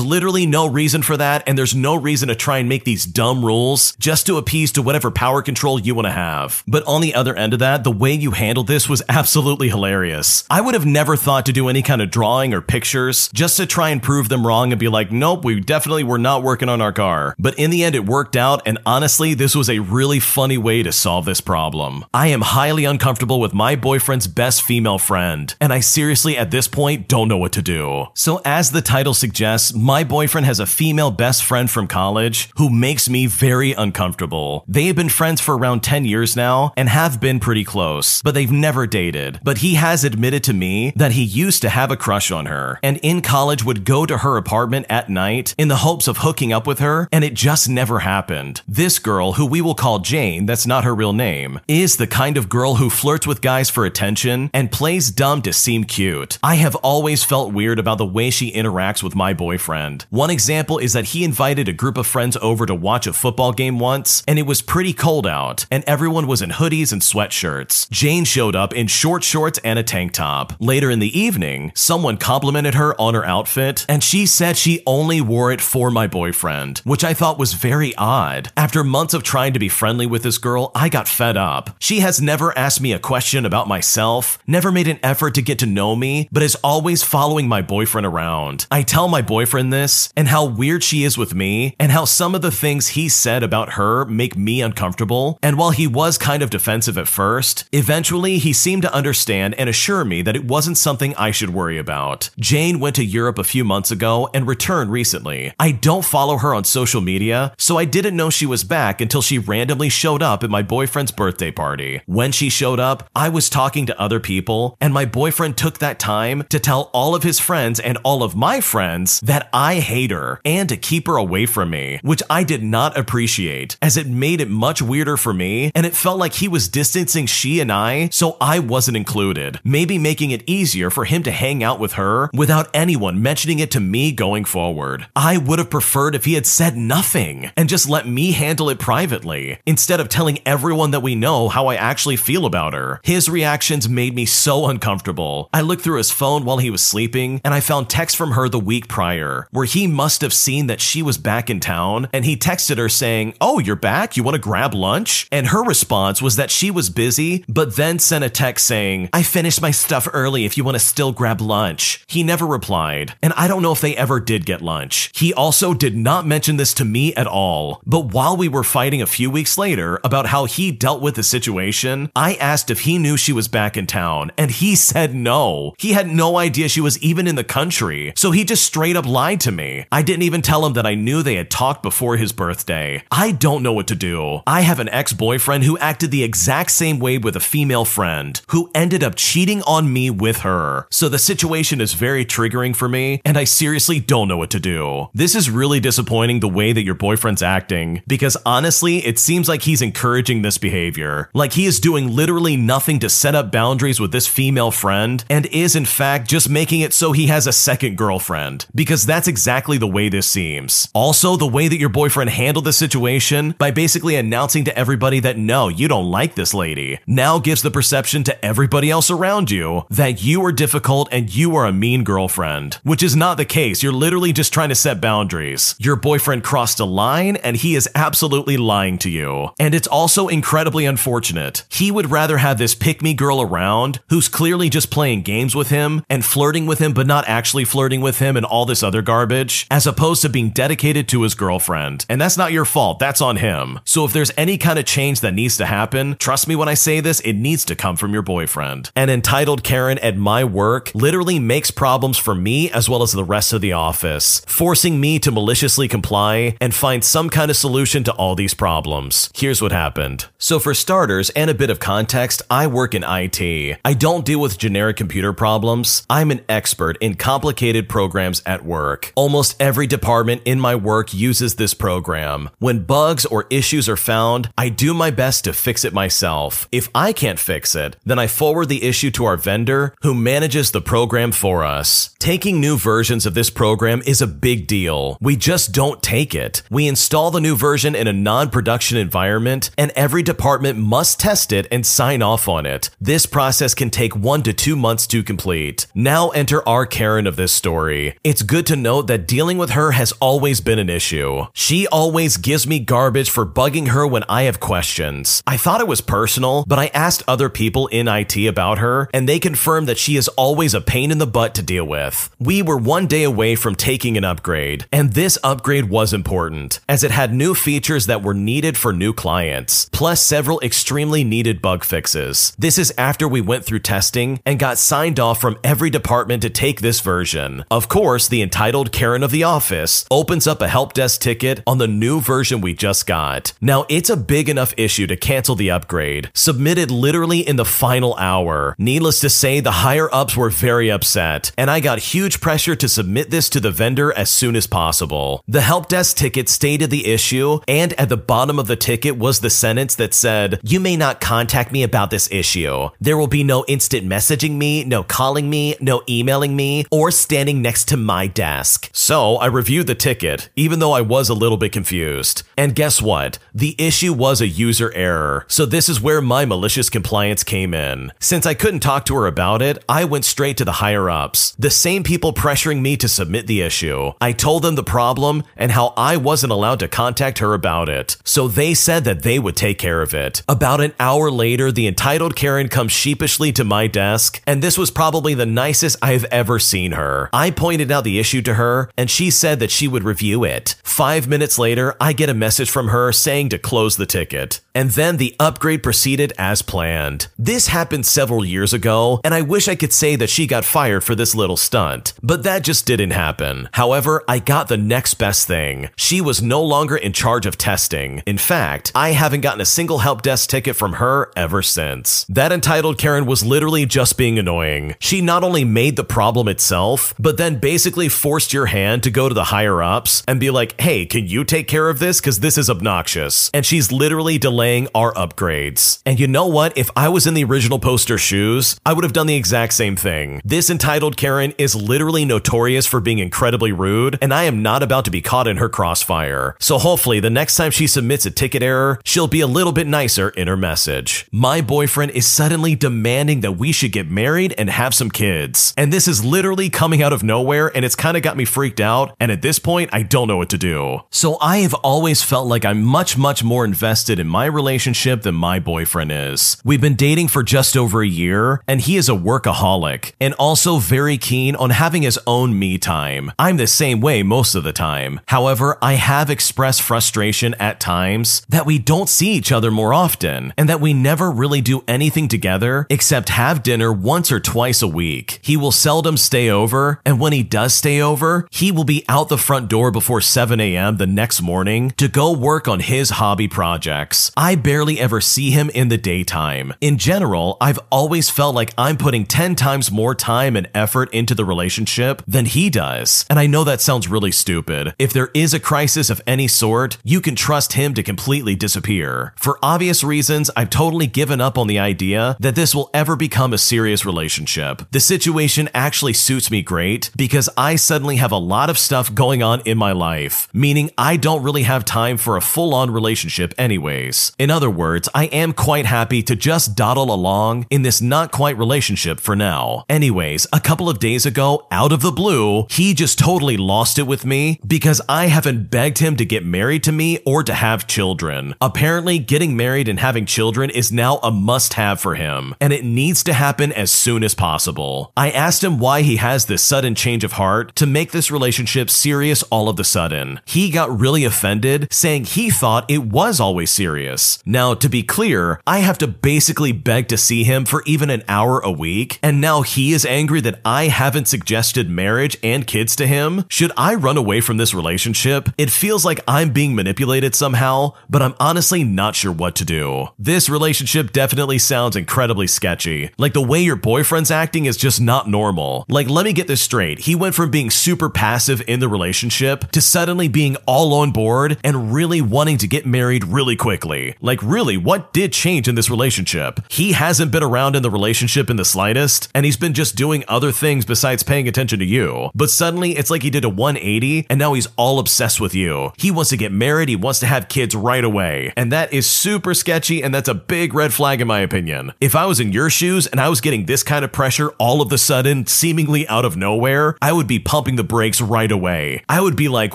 literally 0.00 0.46
no 0.46 0.66
reason 0.66 1.02
for 1.02 1.16
that, 1.16 1.42
and 1.46 1.58
there's 1.58 1.74
no 1.74 1.94
reason 1.94 2.28
to 2.28 2.34
try 2.34 2.58
and 2.58 2.68
make 2.68 2.84
these 2.84 3.04
dumb 3.04 3.44
rules 3.44 3.96
just 3.98 4.26
to 4.26 4.36
appease 4.36 4.70
to 4.72 4.82
whatever 4.82 5.10
power 5.10 5.42
control 5.42 5.80
you 5.80 5.94
want 5.94 6.06
to 6.06 6.12
have. 6.12 6.62
But 6.66 6.84
on 6.86 7.00
the 7.00 7.14
other 7.14 7.34
end 7.34 7.52
of 7.52 7.58
that, 7.58 7.82
the 7.84 7.90
way 7.90 8.12
you 8.12 8.30
handled 8.30 8.68
this 8.68 8.88
was 8.88 9.02
absolutely 9.08 9.68
hilarious. 9.68 10.44
I 10.48 10.60
would 10.60 10.74
have 10.74 10.86
never 10.86 11.16
thought 11.16 11.46
to 11.46 11.52
do 11.52 11.68
any 11.68 11.82
kind 11.82 12.00
of 12.00 12.10
drawing 12.10 12.54
or 12.54 12.60
pictures 12.60 13.28
just 13.34 13.56
to 13.56 13.66
try 13.66 13.90
and 13.90 14.02
prove 14.02 14.28
them 14.28 14.46
wrong 14.46 14.72
and 14.72 14.78
be 14.78 14.88
like, 14.88 15.10
nope, 15.10 15.44
we 15.44 15.60
definitely 15.60 16.04
were 16.04 16.18
not 16.18 16.42
working 16.42 16.68
on 16.68 16.80
our 16.80 16.92
car. 16.92 17.34
But 17.38 17.58
in 17.58 17.70
the 17.70 17.82
end, 17.82 17.94
it 17.94 18.06
worked 18.06 18.36
out, 18.36 18.62
and 18.66 18.78
honestly, 18.86 19.34
this 19.34 19.54
was 19.54 19.68
a 19.68 19.80
really 19.80 20.20
funny 20.20 20.58
way 20.58 20.82
to 20.82 20.92
solve 20.92 21.24
this 21.24 21.40
problem. 21.40 22.04
I 22.14 22.28
am 22.28 22.42
highly 22.42 22.84
uncomfortable 22.84 23.40
with 23.40 23.52
my 23.52 23.74
boyfriend's 23.74 24.28
best 24.28 24.62
female 24.62 24.98
friend, 24.98 25.52
and 25.60 25.72
I 25.72 25.80
seriously 25.80 26.36
at 26.36 26.50
this 26.52 26.68
point 26.68 27.08
don't 27.08 27.28
know 27.28 27.36
what 27.36 27.52
to 27.52 27.63
do. 27.64 28.06
So, 28.14 28.40
as 28.44 28.70
the 28.70 28.82
title 28.82 29.14
suggests, 29.14 29.74
my 29.74 30.04
boyfriend 30.04 30.46
has 30.46 30.60
a 30.60 30.66
female 30.66 31.10
best 31.10 31.42
friend 31.42 31.70
from 31.70 31.86
college 31.86 32.50
who 32.56 32.70
makes 32.70 33.08
me 33.08 33.26
very 33.26 33.72
uncomfortable. 33.72 34.64
They 34.68 34.84
have 34.84 34.96
been 34.96 35.08
friends 35.08 35.40
for 35.40 35.56
around 35.56 35.82
10 35.82 36.04
years 36.04 36.36
now 36.36 36.72
and 36.76 36.88
have 36.88 37.20
been 37.20 37.40
pretty 37.40 37.64
close, 37.64 38.22
but 38.22 38.34
they've 38.34 38.52
never 38.52 38.86
dated. 38.86 39.40
But 39.42 39.58
he 39.58 39.74
has 39.74 40.04
admitted 40.04 40.44
to 40.44 40.52
me 40.52 40.92
that 40.96 41.12
he 41.12 41.24
used 41.24 41.62
to 41.62 41.68
have 41.70 41.90
a 41.90 41.96
crush 41.96 42.30
on 42.30 42.46
her, 42.46 42.78
and 42.82 42.98
in 42.98 43.22
college 43.22 43.64
would 43.64 43.84
go 43.84 44.06
to 44.06 44.18
her 44.18 44.36
apartment 44.36 44.86
at 44.88 45.08
night 45.08 45.54
in 45.56 45.68
the 45.68 45.76
hopes 45.76 46.06
of 46.06 46.18
hooking 46.18 46.52
up 46.52 46.66
with 46.66 46.78
her, 46.78 47.08
and 47.10 47.24
it 47.24 47.34
just 47.34 47.68
never 47.68 48.00
happened. 48.00 48.60
This 48.68 48.98
girl, 48.98 49.32
who 49.32 49.46
we 49.46 49.60
will 49.62 49.74
call 49.74 50.00
Jane, 50.00 50.46
that's 50.46 50.66
not 50.66 50.84
her 50.84 50.94
real 50.94 51.12
name, 51.14 51.60
is 51.66 51.96
the 51.96 52.06
kind 52.06 52.36
of 52.36 52.48
girl 52.48 52.76
who 52.76 52.90
flirts 52.90 53.26
with 53.26 53.40
guys 53.40 53.70
for 53.70 53.86
attention 53.86 54.50
and 54.52 54.70
plays 54.70 55.10
dumb 55.10 55.40
to 55.42 55.52
seem 55.52 55.84
cute. 55.84 56.38
I 56.42 56.56
have 56.56 56.74
always 56.76 57.24
felt 57.24 57.53
weird 57.54 57.78
about 57.78 57.98
the 57.98 58.06
way 58.06 58.30
she 58.30 58.52
interacts 58.52 59.02
with 59.02 59.14
my 59.14 59.32
boyfriend. 59.32 60.06
One 60.10 60.30
example 60.30 60.78
is 60.78 60.92
that 60.92 61.06
he 61.06 61.24
invited 61.24 61.68
a 61.68 61.72
group 61.72 61.96
of 61.96 62.06
friends 62.06 62.36
over 62.42 62.66
to 62.66 62.74
watch 62.74 63.06
a 63.06 63.12
football 63.12 63.52
game 63.52 63.78
once, 63.78 64.22
and 64.28 64.38
it 64.38 64.46
was 64.46 64.62
pretty 64.62 64.92
cold 64.92 65.26
out, 65.26 65.66
and 65.70 65.84
everyone 65.86 66.26
was 66.26 66.42
in 66.42 66.50
hoodies 66.50 66.92
and 66.92 67.02
sweatshirts. 67.02 67.88
Jane 67.90 68.24
showed 68.24 68.56
up 68.56 68.74
in 68.74 68.86
short 68.86 69.24
shorts 69.24 69.58
and 69.64 69.78
a 69.78 69.82
tank 69.82 70.12
top. 70.12 70.52
Later 70.60 70.90
in 70.90 70.98
the 70.98 71.18
evening, 71.18 71.72
someone 71.74 72.16
complimented 72.16 72.74
her 72.74 73.00
on 73.00 73.14
her 73.14 73.24
outfit, 73.24 73.86
and 73.88 74.02
she 74.02 74.26
said 74.26 74.56
she 74.56 74.82
only 74.86 75.20
wore 75.20 75.52
it 75.52 75.60
for 75.60 75.90
my 75.90 76.06
boyfriend, 76.06 76.78
which 76.78 77.04
I 77.04 77.14
thought 77.14 77.38
was 77.38 77.54
very 77.54 77.94
odd. 77.96 78.50
After 78.56 78.84
months 78.84 79.14
of 79.14 79.22
trying 79.22 79.52
to 79.52 79.58
be 79.58 79.68
friendly 79.68 80.06
with 80.06 80.22
this 80.22 80.38
girl, 80.38 80.70
I 80.74 80.88
got 80.88 81.08
fed 81.08 81.36
up. 81.36 81.70
She 81.78 82.00
has 82.00 82.20
never 82.20 82.56
asked 82.58 82.80
me 82.80 82.92
a 82.92 82.98
question 82.98 83.46
about 83.46 83.68
myself, 83.68 84.38
never 84.46 84.72
made 84.72 84.88
an 84.88 85.00
effort 85.02 85.34
to 85.34 85.42
get 85.42 85.58
to 85.60 85.66
know 85.66 85.94
me, 85.96 86.28
but 86.32 86.42
is 86.42 86.56
always 86.56 87.02
following 87.02 87.43
my 87.48 87.62
boyfriend 87.62 88.06
around. 88.06 88.66
I 88.70 88.82
tell 88.82 89.08
my 89.08 89.22
boyfriend 89.22 89.72
this, 89.72 90.10
and 90.16 90.28
how 90.28 90.44
weird 90.44 90.82
she 90.82 91.04
is 91.04 91.18
with 91.18 91.34
me, 91.34 91.74
and 91.78 91.92
how 91.92 92.04
some 92.04 92.34
of 92.34 92.42
the 92.42 92.50
things 92.50 92.88
he 92.88 93.08
said 93.08 93.42
about 93.42 93.74
her 93.74 94.04
make 94.04 94.36
me 94.36 94.60
uncomfortable. 94.60 95.38
And 95.42 95.58
while 95.58 95.70
he 95.70 95.86
was 95.86 96.18
kind 96.18 96.42
of 96.42 96.50
defensive 96.50 96.98
at 96.98 97.08
first, 97.08 97.68
eventually 97.72 98.38
he 98.38 98.52
seemed 98.52 98.82
to 98.82 98.94
understand 98.94 99.54
and 99.54 99.68
assure 99.68 100.04
me 100.04 100.22
that 100.22 100.36
it 100.36 100.44
wasn't 100.44 100.78
something 100.78 101.14
I 101.16 101.30
should 101.30 101.50
worry 101.50 101.78
about. 101.78 102.30
Jane 102.38 102.80
went 102.80 102.96
to 102.96 103.04
Europe 103.04 103.38
a 103.38 103.44
few 103.44 103.64
months 103.64 103.90
ago 103.90 104.28
and 104.34 104.46
returned 104.46 104.90
recently. 104.90 105.52
I 105.58 105.72
don't 105.72 106.04
follow 106.04 106.38
her 106.38 106.54
on 106.54 106.64
social 106.64 107.00
media, 107.00 107.54
so 107.58 107.76
I 107.78 107.84
didn't 107.84 108.16
know 108.16 108.30
she 108.30 108.46
was 108.46 108.64
back 108.64 109.00
until 109.00 109.22
she 109.22 109.38
randomly 109.38 109.88
showed 109.88 110.22
up 110.22 110.42
at 110.42 110.50
my 110.50 110.62
boyfriend's 110.62 111.12
birthday 111.12 111.50
party. 111.50 112.02
When 112.06 112.32
she 112.32 112.48
showed 112.48 112.80
up, 112.80 113.08
I 113.14 113.28
was 113.28 113.50
talking 113.50 113.86
to 113.86 114.00
other 114.00 114.20
people, 114.20 114.76
and 114.80 114.92
my 114.92 115.04
boyfriend 115.04 115.56
took 115.56 115.78
that 115.78 115.98
time 115.98 116.44
to 116.48 116.58
tell 116.58 116.90
all 116.92 117.14
of 117.14 117.22
his 117.22 117.33
friends 117.40 117.80
and 117.80 117.98
all 118.04 118.22
of 118.22 118.36
my 118.36 118.60
friends 118.60 119.20
that 119.20 119.48
I 119.52 119.76
hate 119.76 120.10
her 120.10 120.40
and 120.44 120.68
to 120.68 120.76
keep 120.76 121.06
her 121.06 121.16
away 121.16 121.46
from 121.46 121.70
me, 121.70 122.00
which 122.02 122.22
I 122.28 122.44
did 122.44 122.62
not 122.62 122.96
appreciate, 122.96 123.76
as 123.82 123.96
it 123.96 124.06
made 124.06 124.40
it 124.40 124.50
much 124.50 124.82
weirder 124.82 125.16
for 125.16 125.32
me, 125.32 125.70
and 125.74 125.86
it 125.86 125.96
felt 125.96 126.18
like 126.18 126.34
he 126.34 126.48
was 126.48 126.68
distancing 126.68 127.26
she 127.26 127.60
and 127.60 127.72
I 127.72 128.08
so 128.10 128.36
I 128.40 128.58
wasn't 128.58 128.96
included, 128.96 129.60
maybe 129.64 129.98
making 129.98 130.30
it 130.30 130.44
easier 130.46 130.90
for 130.90 131.04
him 131.04 131.22
to 131.24 131.30
hang 131.30 131.62
out 131.62 131.80
with 131.80 131.94
her 131.94 132.30
without 132.32 132.70
anyone 132.74 133.22
mentioning 133.22 133.58
it 133.58 133.70
to 133.72 133.80
me 133.80 134.12
going 134.12 134.44
forward. 134.44 135.06
I 135.16 135.38
would 135.38 135.58
have 135.58 135.70
preferred 135.70 136.14
if 136.14 136.24
he 136.24 136.34
had 136.34 136.46
said 136.46 136.76
nothing 136.76 137.50
and 137.56 137.68
just 137.68 137.88
let 137.88 138.06
me 138.06 138.32
handle 138.32 138.70
it 138.70 138.78
privately, 138.78 139.58
instead 139.66 140.00
of 140.00 140.08
telling 140.08 140.38
everyone 140.46 140.90
that 140.92 141.00
we 141.00 141.14
know 141.14 141.48
how 141.48 141.66
I 141.66 141.76
actually 141.76 142.16
feel 142.16 142.46
about 142.46 142.74
her. 142.74 143.00
His 143.02 143.28
reactions 143.28 143.88
made 143.88 144.14
me 144.14 144.26
so 144.26 144.66
uncomfortable. 144.66 145.48
I 145.52 145.60
looked 145.60 145.82
through 145.82 145.98
his 145.98 146.10
phone 146.10 146.44
while 146.44 146.58
he 146.58 146.70
was 146.70 146.82
sleeping, 146.82 147.23
and 147.44 147.54
I 147.54 147.60
found 147.60 147.88
texts 147.88 148.16
from 148.16 148.32
her 148.32 148.48
the 148.48 148.58
week 148.58 148.88
prior, 148.88 149.48
where 149.50 149.64
he 149.64 149.86
must 149.86 150.20
have 150.20 150.32
seen 150.32 150.66
that 150.66 150.80
she 150.80 151.02
was 151.02 151.18
back 151.18 151.50
in 151.50 151.60
town, 151.60 152.08
and 152.12 152.24
he 152.24 152.36
texted 152.36 152.78
her 152.78 152.88
saying, 152.88 153.34
Oh, 153.40 153.58
you're 153.58 153.76
back? 153.76 154.16
You 154.16 154.22
want 154.22 154.34
to 154.34 154.40
grab 154.40 154.74
lunch? 154.74 155.26
And 155.32 155.48
her 155.48 155.62
response 155.62 156.20
was 156.20 156.36
that 156.36 156.50
she 156.50 156.70
was 156.70 156.90
busy, 156.90 157.44
but 157.48 157.76
then 157.76 157.98
sent 157.98 158.24
a 158.24 158.30
text 158.30 158.66
saying, 158.66 159.08
I 159.12 159.22
finished 159.22 159.62
my 159.62 159.70
stuff 159.70 160.08
early 160.12 160.44
if 160.44 160.56
you 160.56 160.64
want 160.64 160.76
to 160.76 160.80
still 160.80 161.12
grab 161.12 161.40
lunch. 161.40 162.04
He 162.06 162.22
never 162.22 162.46
replied, 162.46 163.14
and 163.22 163.32
I 163.34 163.48
don't 163.48 163.62
know 163.62 163.72
if 163.72 163.80
they 163.80 163.96
ever 163.96 164.20
did 164.20 164.46
get 164.46 164.62
lunch. 164.62 165.10
He 165.14 165.32
also 165.32 165.74
did 165.74 165.96
not 165.96 166.26
mention 166.26 166.56
this 166.56 166.74
to 166.74 166.84
me 166.84 167.14
at 167.14 167.26
all. 167.26 167.80
But 167.86 168.12
while 168.12 168.36
we 168.36 168.48
were 168.48 168.64
fighting 168.64 169.02
a 169.02 169.06
few 169.06 169.30
weeks 169.30 169.56
later 169.58 170.00
about 170.04 170.26
how 170.26 170.44
he 170.44 170.70
dealt 170.72 171.00
with 171.00 171.14
the 171.14 171.22
situation, 171.22 172.10
I 172.16 172.34
asked 172.34 172.70
if 172.70 172.80
he 172.80 172.98
knew 172.98 173.16
she 173.16 173.32
was 173.32 173.48
back 173.48 173.76
in 173.76 173.86
town, 173.86 174.32
and 174.36 174.50
he 174.50 174.74
said 174.74 175.14
no. 175.14 175.74
He 175.78 175.92
had 175.92 176.08
no 176.08 176.36
idea 176.36 176.68
she 176.68 176.80
was 176.80 176.98
even 176.98 177.13
in 177.18 177.36
the 177.36 177.44
country, 177.44 178.12
so 178.16 178.30
he 178.30 178.44
just 178.44 178.64
straight 178.64 178.96
up 178.96 179.06
lied 179.06 179.40
to 179.40 179.52
me. 179.52 179.86
I 179.90 180.02
didn't 180.02 180.22
even 180.22 180.42
tell 180.42 180.66
him 180.66 180.72
that 180.74 180.86
I 180.86 180.94
knew 180.94 181.22
they 181.22 181.36
had 181.36 181.50
talked 181.50 181.82
before 181.82 182.16
his 182.16 182.32
birthday. 182.32 183.02
I 183.10 183.32
don't 183.32 183.62
know 183.62 183.72
what 183.72 183.86
to 183.88 183.94
do. 183.94 184.40
I 184.46 184.62
have 184.62 184.80
an 184.80 184.88
ex 184.88 185.12
boyfriend 185.12 185.64
who 185.64 185.78
acted 185.78 186.10
the 186.10 186.24
exact 186.24 186.70
same 186.70 186.98
way 186.98 187.18
with 187.18 187.36
a 187.36 187.40
female 187.40 187.84
friend, 187.84 188.40
who 188.48 188.70
ended 188.74 189.04
up 189.04 189.14
cheating 189.14 189.62
on 189.62 189.92
me 189.92 190.10
with 190.10 190.38
her. 190.38 190.86
So 190.90 191.08
the 191.08 191.18
situation 191.18 191.80
is 191.80 191.94
very 191.94 192.24
triggering 192.24 192.74
for 192.74 192.88
me, 192.88 193.20
and 193.24 193.36
I 193.36 193.44
seriously 193.44 194.00
don't 194.00 194.28
know 194.28 194.36
what 194.36 194.50
to 194.50 194.60
do. 194.60 195.08
This 195.14 195.34
is 195.34 195.50
really 195.50 195.80
disappointing 195.80 196.40
the 196.40 196.48
way 196.48 196.72
that 196.72 196.84
your 196.84 196.94
boyfriend's 196.94 197.42
acting, 197.42 198.02
because 198.06 198.36
honestly, 198.44 198.98
it 199.06 199.18
seems 199.18 199.48
like 199.48 199.62
he's 199.62 199.82
encouraging 199.82 200.42
this 200.42 200.58
behavior. 200.58 201.30
Like 201.34 201.52
he 201.52 201.66
is 201.66 201.80
doing 201.80 202.14
literally 202.14 202.56
nothing 202.56 202.98
to 203.00 203.08
set 203.08 203.34
up 203.34 203.52
boundaries 203.52 204.00
with 204.00 204.12
this 204.12 204.26
female 204.26 204.70
friend, 204.70 205.24
and 205.28 205.46
is 205.46 205.76
in 205.76 205.84
fact 205.84 206.28
just 206.28 206.48
making 206.48 206.80
it 206.80 206.92
so 206.92 207.03
he 207.12 207.26
has 207.26 207.46
a 207.46 207.52
second 207.52 207.96
girlfriend, 207.96 208.66
because 208.74 209.06
that's 209.06 209.28
exactly 209.28 209.78
the 209.78 209.86
way 209.86 210.08
this 210.08 210.28
seems. 210.28 210.88
Also, 210.94 211.36
the 211.36 211.46
way 211.46 211.68
that 211.68 211.78
your 211.78 211.88
boyfriend 211.88 212.30
handled 212.30 212.64
the 212.64 212.72
situation 212.72 213.54
by 213.58 213.70
basically 213.70 214.16
announcing 214.16 214.64
to 214.64 214.78
everybody 214.78 215.20
that 215.20 215.38
no, 215.38 215.68
you 215.68 215.88
don't 215.88 216.10
like 216.10 216.34
this 216.34 216.54
lady, 216.54 216.98
now 217.06 217.38
gives 217.38 217.62
the 217.62 217.70
perception 217.70 218.22
to 218.24 218.44
everybody 218.44 218.90
else 218.90 219.10
around 219.10 219.50
you 219.50 219.82
that 219.90 220.22
you 220.22 220.44
are 220.44 220.52
difficult 220.52 221.08
and 221.10 221.34
you 221.34 221.56
are 221.56 221.66
a 221.66 221.72
mean 221.72 222.04
girlfriend, 222.04 222.74
which 222.82 223.02
is 223.02 223.16
not 223.16 223.36
the 223.36 223.44
case. 223.44 223.82
You're 223.82 223.92
literally 223.92 224.32
just 224.32 224.52
trying 224.52 224.68
to 224.68 224.74
set 224.74 225.00
boundaries. 225.00 225.74
Your 225.78 225.96
boyfriend 225.96 226.44
crossed 226.44 226.80
a 226.80 226.84
line 226.84 227.36
and 227.36 227.56
he 227.56 227.74
is 227.74 227.88
absolutely 227.94 228.56
lying 228.56 228.98
to 228.98 229.10
you. 229.10 229.48
And 229.58 229.74
it's 229.74 229.88
also 229.88 230.28
incredibly 230.28 230.84
unfortunate. 230.84 231.64
He 231.70 231.90
would 231.90 232.10
rather 232.10 232.38
have 232.38 232.58
this 232.58 232.74
pick 232.74 233.02
me 233.02 233.14
girl 233.14 233.40
around 233.40 234.00
who's 234.10 234.28
clearly 234.28 234.68
just 234.68 234.90
playing 234.90 235.22
games 235.22 235.54
with 235.54 235.70
him 235.70 236.02
and 236.10 236.24
flirting 236.24 236.66
with 236.66 236.78
him, 236.78 236.83
but 236.92 237.06
not 237.06 237.26
actually 237.26 237.64
flirting 237.64 238.00
with 238.00 238.18
him 238.18 238.36
and 238.36 238.46
all 238.46 238.66
this 238.66 238.82
other 238.82 239.02
garbage, 239.02 239.66
as 239.70 239.86
opposed 239.86 240.22
to 240.22 240.28
being 240.28 240.50
dedicated 240.50 241.08
to 241.08 241.22
his 241.22 241.34
girlfriend. 241.34 242.04
And 242.08 242.20
that's 242.20 242.36
not 242.36 242.52
your 242.52 242.64
fault, 242.64 242.98
that's 242.98 243.20
on 243.20 243.36
him. 243.36 243.80
So 243.84 244.04
if 244.04 244.12
there's 244.12 244.32
any 244.36 244.58
kind 244.58 244.78
of 244.78 244.84
change 244.84 245.20
that 245.20 245.34
needs 245.34 245.56
to 245.58 245.66
happen, 245.66 246.16
trust 246.18 246.48
me 246.48 246.56
when 246.56 246.68
I 246.68 246.74
say 246.74 247.00
this, 247.00 247.20
it 247.20 247.34
needs 247.34 247.64
to 247.66 247.76
come 247.76 247.96
from 247.96 248.12
your 248.12 248.22
boyfriend. 248.22 248.90
An 248.94 249.10
entitled 249.10 249.64
Karen 249.64 249.98
at 249.98 250.16
my 250.16 250.44
work 250.44 250.90
literally 250.94 251.38
makes 251.38 251.70
problems 251.70 252.18
for 252.18 252.34
me 252.34 252.70
as 252.70 252.88
well 252.88 253.02
as 253.02 253.12
the 253.12 253.24
rest 253.24 253.52
of 253.52 253.60
the 253.60 253.72
office, 253.72 254.40
forcing 254.46 255.00
me 255.00 255.18
to 255.20 255.30
maliciously 255.30 255.88
comply 255.88 256.56
and 256.60 256.74
find 256.74 257.04
some 257.04 257.30
kind 257.30 257.50
of 257.50 257.56
solution 257.56 258.04
to 258.04 258.12
all 258.12 258.34
these 258.34 258.54
problems. 258.54 259.30
Here's 259.34 259.62
what 259.62 259.72
happened. 259.72 260.26
So, 260.38 260.58
for 260.58 260.74
starters, 260.74 261.30
and 261.30 261.50
a 261.50 261.54
bit 261.54 261.70
of 261.70 261.80
context, 261.80 262.42
I 262.50 262.66
work 262.66 262.94
in 262.94 263.04
IT. 263.04 263.78
I 263.84 263.94
don't 263.94 264.24
deal 264.24 264.40
with 264.40 264.58
generic 264.58 264.96
computer 264.96 265.32
problems. 265.32 266.06
I'm 266.08 266.30
an 266.30 266.42
expert 266.48 266.73
in 266.80 267.14
complicated 267.14 267.88
programs 267.88 268.42
at 268.46 268.64
work. 268.64 269.12
Almost 269.14 269.60
every 269.60 269.86
department 269.86 270.42
in 270.44 270.60
my 270.60 270.74
work 270.74 271.14
uses 271.14 271.54
this 271.54 271.74
program. 271.74 272.50
When 272.58 272.84
bugs 272.84 273.24
or 273.26 273.46
issues 273.50 273.88
are 273.88 273.96
found, 273.96 274.50
I 274.56 274.68
do 274.68 274.94
my 274.94 275.10
best 275.10 275.44
to 275.44 275.52
fix 275.52 275.84
it 275.84 275.92
myself. 275.92 276.68
If 276.72 276.88
I 276.94 277.12
can't 277.12 277.38
fix 277.38 277.74
it, 277.74 277.96
then 278.04 278.18
I 278.18 278.26
forward 278.26 278.68
the 278.68 278.82
issue 278.82 279.10
to 279.12 279.24
our 279.24 279.36
vendor 279.36 279.94
who 280.02 280.14
manages 280.14 280.70
the 280.70 280.80
program 280.80 281.32
for 281.32 281.64
us. 281.64 282.10
Taking 282.18 282.60
new 282.60 282.76
versions 282.78 283.26
of 283.26 283.34
this 283.34 283.50
program 283.50 284.02
is 284.06 284.22
a 284.22 284.26
big 284.26 284.66
deal. 284.66 285.18
We 285.20 285.36
just 285.36 285.72
don't 285.72 286.02
take 286.02 286.34
it. 286.34 286.62
We 286.70 286.88
install 286.88 287.30
the 287.30 287.40
new 287.40 287.54
version 287.56 287.94
in 287.94 288.06
a 288.06 288.12
non 288.12 288.50
production 288.50 288.96
environment, 288.96 289.70
and 289.76 289.92
every 289.94 290.22
department 290.22 290.78
must 290.78 291.20
test 291.20 291.52
it 291.52 291.66
and 291.70 291.84
sign 291.84 292.22
off 292.22 292.48
on 292.48 292.64
it. 292.64 292.90
This 293.00 293.26
process 293.26 293.74
can 293.74 293.90
take 293.90 294.16
one 294.16 294.42
to 294.44 294.52
two 294.52 294.74
months 294.74 295.06
to 295.08 295.22
complete. 295.22 295.86
Now 295.94 296.30
enter 296.30 296.63
our 296.66 296.86
Karen 296.86 297.26
of 297.26 297.36
this 297.36 297.52
story, 297.52 298.18
it's 298.24 298.42
good 298.42 298.66
to 298.66 298.76
note 298.76 299.06
that 299.06 299.26
dealing 299.26 299.58
with 299.58 299.70
her 299.70 299.92
has 299.92 300.12
always 300.20 300.60
been 300.60 300.78
an 300.78 300.90
issue. 300.90 301.46
She 301.52 301.86
always 301.88 302.36
gives 302.36 302.66
me 302.66 302.78
garbage 302.78 303.30
for 303.30 303.46
bugging 303.46 303.88
her 303.88 304.06
when 304.06 304.24
I 304.28 304.42
have 304.42 304.60
questions. 304.60 305.42
I 305.46 305.56
thought 305.56 305.80
it 305.80 305.88
was 305.88 306.00
personal, 306.00 306.64
but 306.66 306.78
I 306.78 306.86
asked 306.88 307.22
other 307.28 307.48
people 307.48 307.86
in 307.88 308.08
IT 308.08 308.36
about 308.46 308.78
her, 308.78 309.08
and 309.12 309.28
they 309.28 309.38
confirmed 309.38 309.88
that 309.88 309.98
she 309.98 310.16
is 310.16 310.28
always 310.28 310.74
a 310.74 310.80
pain 310.80 311.10
in 311.10 311.18
the 311.18 311.26
butt 311.26 311.54
to 311.54 311.62
deal 311.62 311.84
with. 311.84 312.30
We 312.38 312.62
were 312.62 312.76
one 312.76 313.06
day 313.06 313.22
away 313.22 313.54
from 313.56 313.74
taking 313.74 314.16
an 314.16 314.24
upgrade, 314.24 314.86
and 314.92 315.12
this 315.12 315.38
upgrade 315.42 315.90
was 315.90 316.12
important, 316.12 316.80
as 316.88 317.04
it 317.04 317.10
had 317.10 317.32
new 317.32 317.54
features 317.54 318.06
that 318.06 318.22
were 318.22 318.34
needed 318.34 318.76
for 318.76 318.92
new 318.92 319.12
clients, 319.12 319.88
plus 319.92 320.22
several 320.22 320.60
extremely 320.60 321.24
needed 321.24 321.62
bug 321.62 321.84
fixes. 321.84 322.54
This 322.58 322.78
is 322.78 322.92
after 322.98 323.28
we 323.28 323.40
went 323.40 323.64
through 323.64 323.80
testing 323.80 324.40
and 324.44 324.58
got 324.58 324.78
signed 324.78 325.20
off 325.20 325.40
from 325.40 325.58
every 325.64 325.90
department 325.90 326.42
to 326.42 326.50
take 326.54 326.80
this 326.80 327.00
version. 327.00 327.64
Of 327.70 327.88
course, 327.88 328.28
the 328.28 328.42
entitled 328.42 328.92
Karen 328.92 329.22
of 329.22 329.30
the 329.30 329.44
office 329.44 330.06
opens 330.10 330.46
up 330.46 330.62
a 330.62 330.68
help 330.68 330.92
desk 330.92 331.20
ticket 331.20 331.62
on 331.66 331.78
the 331.78 331.88
new 331.88 332.20
version 332.20 332.60
we 332.60 332.74
just 332.74 333.06
got. 333.06 333.52
Now, 333.60 333.86
it's 333.88 334.10
a 334.10 334.16
big 334.16 334.48
enough 334.48 334.74
issue 334.76 335.06
to 335.06 335.16
cancel 335.16 335.56
the 335.56 335.70
upgrade, 335.70 336.30
submitted 336.34 336.90
literally 336.90 337.40
in 337.40 337.56
the 337.56 337.64
final 337.64 338.14
hour. 338.16 338.74
Needless 338.78 339.20
to 339.20 339.30
say, 339.30 339.60
the 339.60 339.70
higher 339.70 340.08
ups 340.14 340.36
were 340.36 340.50
very 340.50 340.90
upset, 340.90 341.52
and 341.58 341.70
I 341.70 341.80
got 341.80 341.98
huge 341.98 342.40
pressure 342.40 342.76
to 342.76 342.88
submit 342.88 343.30
this 343.30 343.48
to 343.50 343.60
the 343.60 343.70
vendor 343.70 344.12
as 344.12 344.30
soon 344.30 344.56
as 344.56 344.66
possible. 344.66 345.42
The 345.48 345.60
help 345.60 345.88
desk 345.88 346.16
ticket 346.16 346.48
stated 346.48 346.90
the 346.90 347.06
issue, 347.06 347.60
and 347.66 347.92
at 347.94 348.08
the 348.08 348.16
bottom 348.16 348.58
of 348.58 348.66
the 348.66 348.76
ticket 348.76 349.16
was 349.16 349.40
the 349.40 349.50
sentence 349.50 349.94
that 349.96 350.14
said, 350.14 350.60
You 350.62 350.80
may 350.80 350.96
not 350.96 351.20
contact 351.20 351.72
me 351.72 351.82
about 351.82 352.10
this 352.10 352.30
issue. 352.30 352.90
There 353.00 353.16
will 353.16 353.26
be 353.26 353.44
no 353.44 353.64
instant 353.66 354.06
messaging 354.06 354.56
me, 354.56 354.84
no 354.84 355.02
calling 355.02 355.48
me, 355.48 355.76
no 355.80 356.02
emailing 356.08 356.43
me, 356.52 356.84
or 356.90 357.10
standing 357.10 357.62
next 357.62 357.88
to 357.88 357.96
my 357.96 358.26
desk. 358.26 358.90
So 358.92 359.36
I 359.36 359.46
reviewed 359.46 359.86
the 359.86 359.94
ticket, 359.94 360.48
even 360.56 360.78
though 360.78 360.92
I 360.92 361.00
was 361.00 361.28
a 361.28 361.34
little 361.34 361.56
bit 361.56 361.72
confused. 361.72 362.42
And 362.56 362.74
guess 362.74 363.00
what? 363.00 363.38
The 363.54 363.76
issue 363.78 364.12
was 364.12 364.40
a 364.40 364.48
user 364.48 364.92
error. 364.94 365.46
So 365.48 365.66
this 365.66 365.88
is 365.88 366.00
where 366.00 366.20
my 366.20 366.44
malicious 366.44 366.90
compliance 366.90 367.44
came 367.44 367.72
in. 367.74 368.12
Since 368.18 368.46
I 368.46 368.54
couldn't 368.54 368.80
talk 368.80 369.04
to 369.06 369.14
her 369.16 369.26
about 369.26 369.62
it, 369.62 369.82
I 369.88 370.04
went 370.04 370.24
straight 370.24 370.56
to 370.58 370.64
the 370.64 370.72
higher 370.72 371.08
ups, 371.08 371.54
the 371.58 371.70
same 371.70 372.02
people 372.02 372.32
pressuring 372.32 372.80
me 372.80 372.96
to 372.96 373.08
submit 373.08 373.46
the 373.46 373.60
issue. 373.60 374.12
I 374.20 374.32
told 374.32 374.62
them 374.62 374.74
the 374.74 374.82
problem 374.82 375.44
and 375.56 375.72
how 375.72 375.94
I 375.96 376.16
wasn't 376.16 376.52
allowed 376.52 376.80
to 376.80 376.88
contact 376.88 377.38
her 377.38 377.54
about 377.54 377.88
it. 377.88 378.16
So 378.24 378.48
they 378.48 378.74
said 378.74 379.04
that 379.04 379.22
they 379.22 379.38
would 379.38 379.56
take 379.56 379.78
care 379.78 380.02
of 380.02 380.14
it. 380.14 380.42
About 380.48 380.80
an 380.80 380.94
hour 380.98 381.30
later, 381.30 381.70
the 381.70 381.86
entitled 381.86 382.36
Karen 382.36 382.68
comes 382.68 382.92
sheepishly 382.92 383.52
to 383.52 383.64
my 383.64 383.86
desk, 383.86 384.42
and 384.46 384.62
this 384.62 384.78
was 384.78 384.90
probably 384.90 385.34
the 385.34 385.46
nicest 385.46 385.96
I've 386.02 386.24
ever 386.34 386.58
seen 386.58 386.92
her. 386.92 387.30
I 387.32 387.50
pointed 387.52 387.92
out 387.92 388.04
the 388.04 388.18
issue 388.18 388.42
to 388.42 388.54
her, 388.54 388.90
and 388.98 389.08
she 389.08 389.30
said 389.30 389.60
that 389.60 389.70
she 389.70 389.86
would 389.86 390.02
review 390.02 390.42
it. 390.44 390.74
Five 390.82 391.28
minutes 391.28 391.58
later, 391.58 391.94
I 392.00 392.12
get 392.12 392.28
a 392.28 392.34
message 392.34 392.68
from 392.68 392.88
her 392.88 393.12
saying 393.12 393.50
to 393.50 393.58
close 393.58 393.96
the 393.96 394.04
ticket. 394.04 394.60
And 394.74 394.90
then 394.90 395.16
the 395.16 395.36
upgrade 395.38 395.84
proceeded 395.84 396.32
as 396.36 396.60
planned. 396.60 397.28
This 397.38 397.68
happened 397.68 398.04
several 398.04 398.44
years 398.44 398.72
ago, 398.72 399.20
and 399.22 399.32
I 399.32 399.42
wish 399.42 399.68
I 399.68 399.76
could 399.76 399.92
say 399.92 400.16
that 400.16 400.28
she 400.28 400.48
got 400.48 400.64
fired 400.64 401.04
for 401.04 401.14
this 401.14 401.34
little 401.36 401.56
stunt, 401.56 402.12
but 402.22 402.42
that 402.42 402.64
just 402.64 402.84
didn't 402.84 403.12
happen. 403.12 403.68
However, 403.72 404.24
I 404.26 404.40
got 404.40 404.66
the 404.66 404.76
next 404.76 405.14
best 405.14 405.46
thing. 405.46 405.90
She 405.94 406.20
was 406.20 406.42
no 406.42 406.60
longer 406.60 406.96
in 406.96 407.12
charge 407.12 407.46
of 407.46 407.56
testing. 407.56 408.22
In 408.26 408.38
fact, 408.38 408.90
I 408.96 409.10
haven't 409.12 409.42
gotten 409.42 409.60
a 409.60 409.66
single 409.66 409.98
help 409.98 410.22
desk 410.22 410.50
ticket 410.50 410.74
from 410.74 410.94
her 410.94 411.30
ever 411.36 411.62
since. 411.62 412.24
That 412.28 412.50
entitled 412.50 412.98
Karen 412.98 413.26
was 413.26 413.44
literally 413.44 413.86
just 413.86 414.18
being 414.18 414.38
annoying. 414.38 414.96
She 414.98 415.20
not 415.20 415.44
only 415.44 415.64
made 415.64 415.94
the 415.94 416.02
problem 416.24 416.48
itself, 416.48 417.14
but 417.18 417.36
then 417.36 417.58
basically 417.58 418.08
forced 418.08 418.54
your 418.54 418.64
hand 418.64 419.02
to 419.02 419.10
go 419.10 419.28
to 419.28 419.34
the 419.34 419.44
higher 419.44 419.82
ups 419.82 420.22
and 420.26 420.40
be 420.40 420.50
like, 420.50 420.80
hey, 420.80 421.04
can 421.04 421.26
you 421.26 421.44
take 421.44 421.68
care 421.68 421.90
of 421.90 421.98
this? 421.98 422.18
Because 422.18 422.40
this 422.40 422.56
is 422.56 422.70
obnoxious. 422.70 423.50
And 423.52 423.66
she's 423.66 423.92
literally 423.92 424.38
delaying 424.38 424.88
our 424.94 425.12
upgrades. 425.12 426.00
And 426.06 426.18
you 426.18 426.26
know 426.26 426.46
what? 426.46 426.78
If 426.78 426.90
I 426.96 427.10
was 427.10 427.26
in 427.26 427.34
the 427.34 427.44
original 427.44 427.78
poster 427.78 428.16
shoes, 428.16 428.80
I 428.86 428.94
would 428.94 429.04
have 429.04 429.12
done 429.12 429.26
the 429.26 429.36
exact 429.36 429.74
same 429.74 429.96
thing. 429.96 430.40
This 430.42 430.70
entitled 430.70 431.18
Karen 431.18 431.52
is 431.58 431.74
literally 431.74 432.24
notorious 432.24 432.86
for 432.86 433.00
being 433.00 433.18
incredibly 433.18 433.72
rude, 433.72 434.16
and 434.22 434.32
I 434.32 434.44
am 434.44 434.62
not 434.62 434.82
about 434.82 435.04
to 435.04 435.10
be 435.10 435.20
caught 435.20 435.46
in 435.46 435.58
her 435.58 435.68
crossfire. 435.68 436.56
So 436.58 436.78
hopefully, 436.78 437.20
the 437.20 437.28
next 437.28 437.56
time 437.56 437.70
she 437.70 437.86
submits 437.86 438.24
a 438.24 438.30
ticket 438.30 438.62
error, 438.62 438.98
she'll 439.04 439.28
be 439.28 439.42
a 439.42 439.46
little 439.46 439.72
bit 439.72 439.86
nicer 439.86 440.30
in 440.30 440.48
her 440.48 440.56
message. 440.56 441.26
My 441.30 441.60
boyfriend 441.60 442.12
is 442.12 442.26
suddenly 442.26 442.74
demanding 442.74 443.42
that 443.42 443.58
we 443.58 443.72
should 443.72 443.92
get 443.92 444.10
married 444.10 444.54
and 444.56 444.70
have 444.70 444.94
some 444.94 445.10
kids. 445.10 445.74
And 445.76 445.92
this 445.92 446.08
is 446.08 446.13
literally 446.22 446.68
coming 446.68 447.02
out 447.02 447.14
of 447.14 447.22
nowhere, 447.22 447.74
and 447.74 447.82
it's 447.82 447.96
kind 447.96 448.16
of 448.16 448.22
got 448.22 448.36
me 448.36 448.44
freaked 448.44 448.80
out. 448.80 449.16
And 449.18 449.32
at 449.32 449.40
this 449.40 449.58
point, 449.58 449.88
I 449.92 450.02
don't 450.02 450.28
know 450.28 450.36
what 450.36 450.50
to 450.50 450.58
do. 450.58 451.00
So 451.10 451.38
I 451.40 451.58
have 451.58 451.72
always 451.74 452.22
felt 452.22 452.46
like 452.46 452.66
I'm 452.66 452.82
much, 452.82 453.16
much 453.16 453.42
more 453.42 453.64
invested 453.64 454.18
in 454.18 454.28
my 454.28 454.44
relationship 454.44 455.22
than 455.22 455.34
my 455.34 455.58
boyfriend 455.58 456.12
is. 456.12 456.58
We've 456.64 456.80
been 456.80 456.94
dating 456.94 457.28
for 457.28 457.42
just 457.42 457.76
over 457.76 458.02
a 458.02 458.06
year, 458.06 458.62
and 458.68 458.82
he 458.82 458.96
is 458.96 459.08
a 459.08 459.12
workaholic 459.12 460.12
and 460.20 460.34
also 460.34 460.76
very 460.76 461.16
keen 461.16 461.56
on 461.56 461.70
having 461.70 462.02
his 462.02 462.18
own 462.26 462.58
me 462.58 462.76
time. 462.76 463.32
I'm 463.38 463.56
the 463.56 463.66
same 463.66 464.00
way 464.00 464.22
most 464.22 464.54
of 464.54 464.64
the 464.64 464.72
time. 464.72 465.20
However, 465.28 465.78
I 465.80 465.94
have 465.94 466.28
expressed 466.28 466.82
frustration 466.82 467.54
at 467.54 467.80
times 467.80 468.44
that 468.48 468.66
we 468.66 468.78
don't 468.78 469.08
see 469.08 469.32
each 469.32 469.52
other 469.52 469.70
more 469.70 469.94
often 469.94 470.52
and 470.58 470.68
that 470.68 470.80
we 470.80 470.92
never 470.92 471.30
really 471.30 471.60
do 471.60 471.84
anything 471.88 472.28
together 472.28 472.86
except 472.90 473.28
have 473.30 473.62
dinner 473.62 473.92
once 473.92 474.30
or 474.30 474.40
twice 474.40 474.82
a 474.82 474.88
week. 474.88 475.38
He 475.42 475.56
will 475.56 475.72
seldom 475.94 476.16
stay 476.16 476.50
over, 476.50 477.00
and 477.06 477.20
when 477.20 477.32
he 477.32 477.44
does 477.44 477.72
stay 477.72 478.00
over, 478.00 478.48
he 478.50 478.72
will 478.72 478.82
be 478.82 479.04
out 479.08 479.28
the 479.28 479.38
front 479.38 479.68
door 479.68 479.92
before 479.92 480.20
7 480.20 480.58
a.m. 480.58 480.96
the 480.96 481.06
next 481.06 481.40
morning 481.40 481.92
to 481.92 482.08
go 482.08 482.32
work 482.32 482.66
on 482.66 482.80
his 482.80 483.10
hobby 483.10 483.46
projects. 483.46 484.32
I 484.36 484.56
barely 484.56 484.98
ever 484.98 485.20
see 485.20 485.52
him 485.52 485.70
in 485.70 485.90
the 485.90 485.96
daytime. 485.96 486.74
In 486.80 486.98
general, 486.98 487.56
I've 487.60 487.78
always 487.92 488.28
felt 488.28 488.56
like 488.56 488.74
I'm 488.76 488.96
putting 488.96 489.24
10 489.24 489.54
times 489.54 489.92
more 489.92 490.16
time 490.16 490.56
and 490.56 490.68
effort 490.74 491.14
into 491.14 491.32
the 491.32 491.44
relationship 491.44 492.22
than 492.26 492.46
he 492.46 492.70
does. 492.70 493.24
And 493.30 493.38
I 493.38 493.46
know 493.46 493.62
that 493.62 493.80
sounds 493.80 494.08
really 494.08 494.32
stupid. 494.32 494.94
If 494.98 495.12
there 495.12 495.30
is 495.32 495.54
a 495.54 495.60
crisis 495.60 496.10
of 496.10 496.20
any 496.26 496.48
sort, 496.48 496.98
you 497.04 497.20
can 497.20 497.36
trust 497.36 497.74
him 497.74 497.94
to 497.94 498.02
completely 498.02 498.56
disappear. 498.56 499.32
For 499.36 499.60
obvious 499.62 500.02
reasons, 500.02 500.50
I've 500.56 500.70
totally 500.70 501.06
given 501.06 501.40
up 501.40 501.56
on 501.56 501.68
the 501.68 501.78
idea 501.78 502.36
that 502.40 502.56
this 502.56 502.74
will 502.74 502.90
ever 502.92 503.14
become 503.14 503.52
a 503.52 503.58
serious 503.58 504.04
relationship. 504.04 504.82
The 504.90 504.98
situation 504.98 505.68
actually 505.84 506.14
suits 506.14 506.50
me 506.50 506.62
great 506.62 507.10
because 507.14 507.50
I 507.58 507.76
suddenly 507.76 508.16
have 508.16 508.32
a 508.32 508.38
lot 508.38 508.70
of 508.70 508.78
stuff 508.78 509.14
going 509.14 509.42
on 509.42 509.60
in 509.66 509.76
my 509.76 509.92
life, 509.92 510.48
meaning 510.54 510.90
I 510.96 511.18
don't 511.18 511.42
really 511.42 511.64
have 511.64 511.84
time 511.84 512.16
for 512.16 512.38
a 512.38 512.40
full 512.40 512.74
on 512.74 512.90
relationship, 512.90 513.52
anyways. 513.58 514.32
In 514.38 514.50
other 514.50 514.70
words, 514.70 515.10
I 515.14 515.26
am 515.26 515.52
quite 515.52 515.84
happy 515.84 516.22
to 516.22 516.34
just 516.34 516.74
dawdle 516.74 517.12
along 517.12 517.66
in 517.68 517.82
this 517.82 518.00
not 518.00 518.32
quite 518.32 518.56
relationship 518.56 519.20
for 519.20 519.36
now. 519.36 519.84
Anyways, 519.90 520.46
a 520.54 520.58
couple 520.58 520.88
of 520.88 521.00
days 521.00 521.26
ago, 521.26 521.66
out 521.70 521.92
of 521.92 522.00
the 522.00 522.10
blue, 522.10 522.66
he 522.70 522.94
just 522.94 523.18
totally 523.18 523.58
lost 523.58 523.98
it 523.98 524.06
with 524.06 524.24
me 524.24 524.60
because 524.66 525.02
I 525.06 525.26
haven't 525.26 525.70
begged 525.70 525.98
him 525.98 526.16
to 526.16 526.24
get 526.24 526.46
married 526.46 526.82
to 526.84 526.92
me 526.92 527.18
or 527.26 527.42
to 527.44 527.52
have 527.52 527.86
children. 527.86 528.54
Apparently, 528.58 529.18
getting 529.18 529.54
married 529.54 529.88
and 529.88 530.00
having 530.00 530.24
children 530.24 530.70
is 530.70 530.90
now 530.90 531.18
a 531.18 531.30
must 531.30 531.74
have 531.74 532.00
for 532.00 532.14
him, 532.14 532.54
and 532.58 532.72
it 532.72 532.86
needs 532.86 533.22
to 533.24 533.34
happen 533.34 533.70
as 533.70 533.90
soon 533.90 534.24
as 534.24 534.34
possible. 534.34 535.12
I 535.14 535.30
asked 535.30 535.62
him 535.62 535.73
why 535.78 536.02
he 536.02 536.16
has 536.16 536.46
this 536.46 536.62
sudden 536.62 536.94
change 536.94 537.24
of 537.24 537.32
heart 537.32 537.74
to 537.76 537.86
make 537.86 538.12
this 538.12 538.30
relationship 538.30 538.90
serious 538.90 539.42
all 539.44 539.68
of 539.68 539.76
the 539.76 539.84
sudden. 539.84 540.40
He 540.44 540.70
got 540.70 540.98
really 540.98 541.24
offended, 541.24 541.92
saying 541.92 542.24
he 542.24 542.50
thought 542.50 542.90
it 542.90 543.04
was 543.04 543.40
always 543.40 543.70
serious. 543.70 544.38
Now, 544.46 544.74
to 544.74 544.88
be 544.88 545.02
clear, 545.02 545.60
I 545.66 545.78
have 545.78 545.98
to 545.98 546.06
basically 546.06 546.72
beg 546.72 547.08
to 547.08 547.16
see 547.16 547.44
him 547.44 547.64
for 547.64 547.82
even 547.86 548.10
an 548.10 548.22
hour 548.28 548.60
a 548.60 548.70
week, 548.70 549.18
and 549.22 549.40
now 549.40 549.62
he 549.62 549.92
is 549.92 550.06
angry 550.06 550.40
that 550.42 550.60
I 550.64 550.88
haven't 550.88 551.28
suggested 551.28 551.90
marriage 551.90 552.36
and 552.42 552.66
kids 552.66 552.96
to 552.96 553.06
him. 553.06 553.44
Should 553.48 553.72
I 553.76 553.94
run 553.94 554.16
away 554.16 554.40
from 554.40 554.56
this 554.56 554.74
relationship? 554.74 555.48
It 555.58 555.70
feels 555.70 556.04
like 556.04 556.20
I'm 556.28 556.52
being 556.52 556.74
manipulated 556.74 557.34
somehow, 557.34 557.94
but 558.08 558.22
I'm 558.22 558.34
honestly 558.40 558.84
not 558.84 559.16
sure 559.16 559.32
what 559.32 559.56
to 559.56 559.64
do. 559.64 560.08
This 560.18 560.48
relationship 560.48 561.12
definitely 561.12 561.58
sounds 561.58 561.96
incredibly 561.96 562.46
sketchy. 562.46 563.10
Like 563.18 563.32
the 563.32 563.42
way 563.42 563.60
your 563.60 563.76
boyfriend's 563.76 564.30
acting 564.30 564.66
is 564.66 564.76
just 564.76 565.00
not 565.00 565.28
normal. 565.28 565.63
Like, 565.88 566.08
let 566.08 566.24
me 566.24 566.32
get 566.32 566.46
this 566.46 566.62
straight. 566.62 567.00
He 567.00 567.14
went 567.14 567.34
from 567.34 567.50
being 567.50 567.70
super 567.70 568.08
passive 568.08 568.62
in 568.66 568.80
the 568.80 568.88
relationship 568.88 569.70
to 569.72 569.80
suddenly 569.80 570.28
being 570.28 570.56
all 570.66 570.94
on 570.94 571.10
board 571.10 571.58
and 571.64 571.92
really 571.92 572.20
wanting 572.20 572.58
to 572.58 572.66
get 572.66 572.86
married 572.86 573.24
really 573.24 573.56
quickly. 573.56 574.16
Like, 574.20 574.40
really, 574.42 574.76
what 574.76 575.12
did 575.12 575.32
change 575.32 575.68
in 575.68 575.74
this 575.74 575.90
relationship? 575.90 576.60
He 576.68 576.92
hasn't 576.92 577.32
been 577.32 577.42
around 577.42 577.76
in 577.76 577.82
the 577.82 577.90
relationship 577.90 578.50
in 578.50 578.56
the 578.56 578.64
slightest, 578.64 579.28
and 579.34 579.44
he's 579.44 579.56
been 579.56 579.74
just 579.74 579.96
doing 579.96 580.24
other 580.28 580.52
things 580.52 580.84
besides 580.84 581.22
paying 581.22 581.48
attention 581.48 581.78
to 581.78 581.84
you. 581.84 582.30
But 582.34 582.50
suddenly, 582.50 582.96
it's 582.96 583.10
like 583.10 583.22
he 583.22 583.30
did 583.30 583.44
a 583.44 583.48
180 583.48 584.26
and 584.28 584.38
now 584.38 584.54
he's 584.54 584.68
all 584.76 584.98
obsessed 584.98 585.40
with 585.40 585.54
you. 585.54 585.92
He 585.96 586.10
wants 586.10 586.30
to 586.30 586.36
get 586.36 586.52
married, 586.52 586.88
he 586.88 586.96
wants 586.96 587.20
to 587.20 587.26
have 587.26 587.48
kids 587.48 587.74
right 587.74 588.04
away. 588.04 588.52
And 588.56 588.72
that 588.72 588.92
is 588.92 589.08
super 589.08 589.54
sketchy, 589.54 590.02
and 590.02 590.14
that's 590.14 590.28
a 590.28 590.34
big 590.34 590.74
red 590.74 590.92
flag 590.92 591.20
in 591.20 591.28
my 591.28 591.40
opinion. 591.40 591.92
If 592.00 592.14
I 592.14 592.26
was 592.26 592.40
in 592.40 592.52
your 592.52 592.70
shoes 592.70 593.06
and 593.06 593.20
I 593.20 593.28
was 593.28 593.40
getting 593.40 593.66
this 593.66 593.82
kind 593.82 594.04
of 594.04 594.12
pressure 594.12 594.50
all 594.58 594.80
of 594.80 594.88
the 594.88 594.98
sudden, 594.98 595.46
seemingly 595.54 596.06
out 596.08 596.24
of 596.24 596.36
nowhere, 596.36 596.96
I 597.00 597.12
would 597.12 597.26
be 597.26 597.38
pumping 597.38 597.76
the 597.76 597.84
brakes 597.84 598.20
right 598.20 598.50
away. 598.50 599.04
I 599.08 599.20
would 599.20 599.36
be 599.36 599.48
like, 599.48 599.74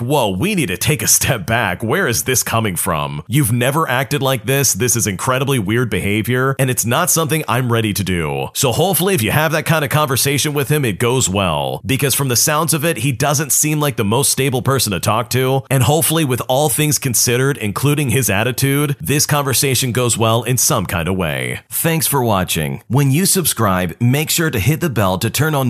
whoa, 0.00 0.28
we 0.28 0.54
need 0.54 0.66
to 0.66 0.76
take 0.76 1.02
a 1.02 1.08
step 1.18 1.46
back. 1.46 1.82
Where 1.82 2.06
is 2.06 2.24
this 2.24 2.42
coming 2.42 2.76
from? 2.76 3.22
You've 3.26 3.52
never 3.52 3.88
acted 3.88 4.22
like 4.22 4.44
this. 4.44 4.74
This 4.74 4.96
is 4.96 5.06
incredibly 5.06 5.58
weird 5.58 5.90
behavior, 5.90 6.54
and 6.58 6.70
it's 6.70 6.84
not 6.84 7.10
something 7.10 7.42
I'm 7.48 7.72
ready 7.72 7.92
to 7.94 8.04
do. 8.04 8.48
So 8.54 8.72
hopefully, 8.72 9.14
if 9.14 9.22
you 9.22 9.30
have 9.30 9.52
that 9.52 9.66
kind 9.66 9.84
of 9.84 9.90
conversation 9.90 10.52
with 10.52 10.68
him, 10.68 10.84
it 10.84 10.98
goes 10.98 11.28
well. 11.28 11.80
Because 11.84 12.14
from 12.14 12.28
the 12.28 12.36
sounds 12.36 12.74
of 12.74 12.84
it, 12.84 12.98
he 12.98 13.12
doesn't 13.12 13.52
seem 13.52 13.80
like 13.80 13.96
the 13.96 14.04
most 14.04 14.30
stable 14.30 14.62
person 14.62 14.92
to 14.92 15.00
talk 15.00 15.30
to. 15.30 15.62
And 15.70 15.82
hopefully, 15.82 16.24
with 16.24 16.42
all 16.48 16.68
things 16.68 16.98
considered, 16.98 17.56
including 17.56 18.10
his 18.10 18.28
attitude, 18.28 18.96
this 19.00 19.26
conversation 19.26 19.92
goes 19.92 20.18
well 20.18 20.42
in 20.42 20.58
some 20.58 20.86
kind 20.86 21.08
of 21.08 21.16
way. 21.16 21.60
Thanks 21.70 22.06
for 22.06 22.22
watching. 22.22 22.82
When 22.88 23.10
you 23.10 23.24
subscribe, 23.24 23.98
make 24.00 24.28
sure 24.28 24.50
to 24.50 24.58
hit 24.58 24.80
the 24.80 24.90
bell 24.90 25.18
to 25.18 25.30
turn 25.30 25.54
on 25.54 25.69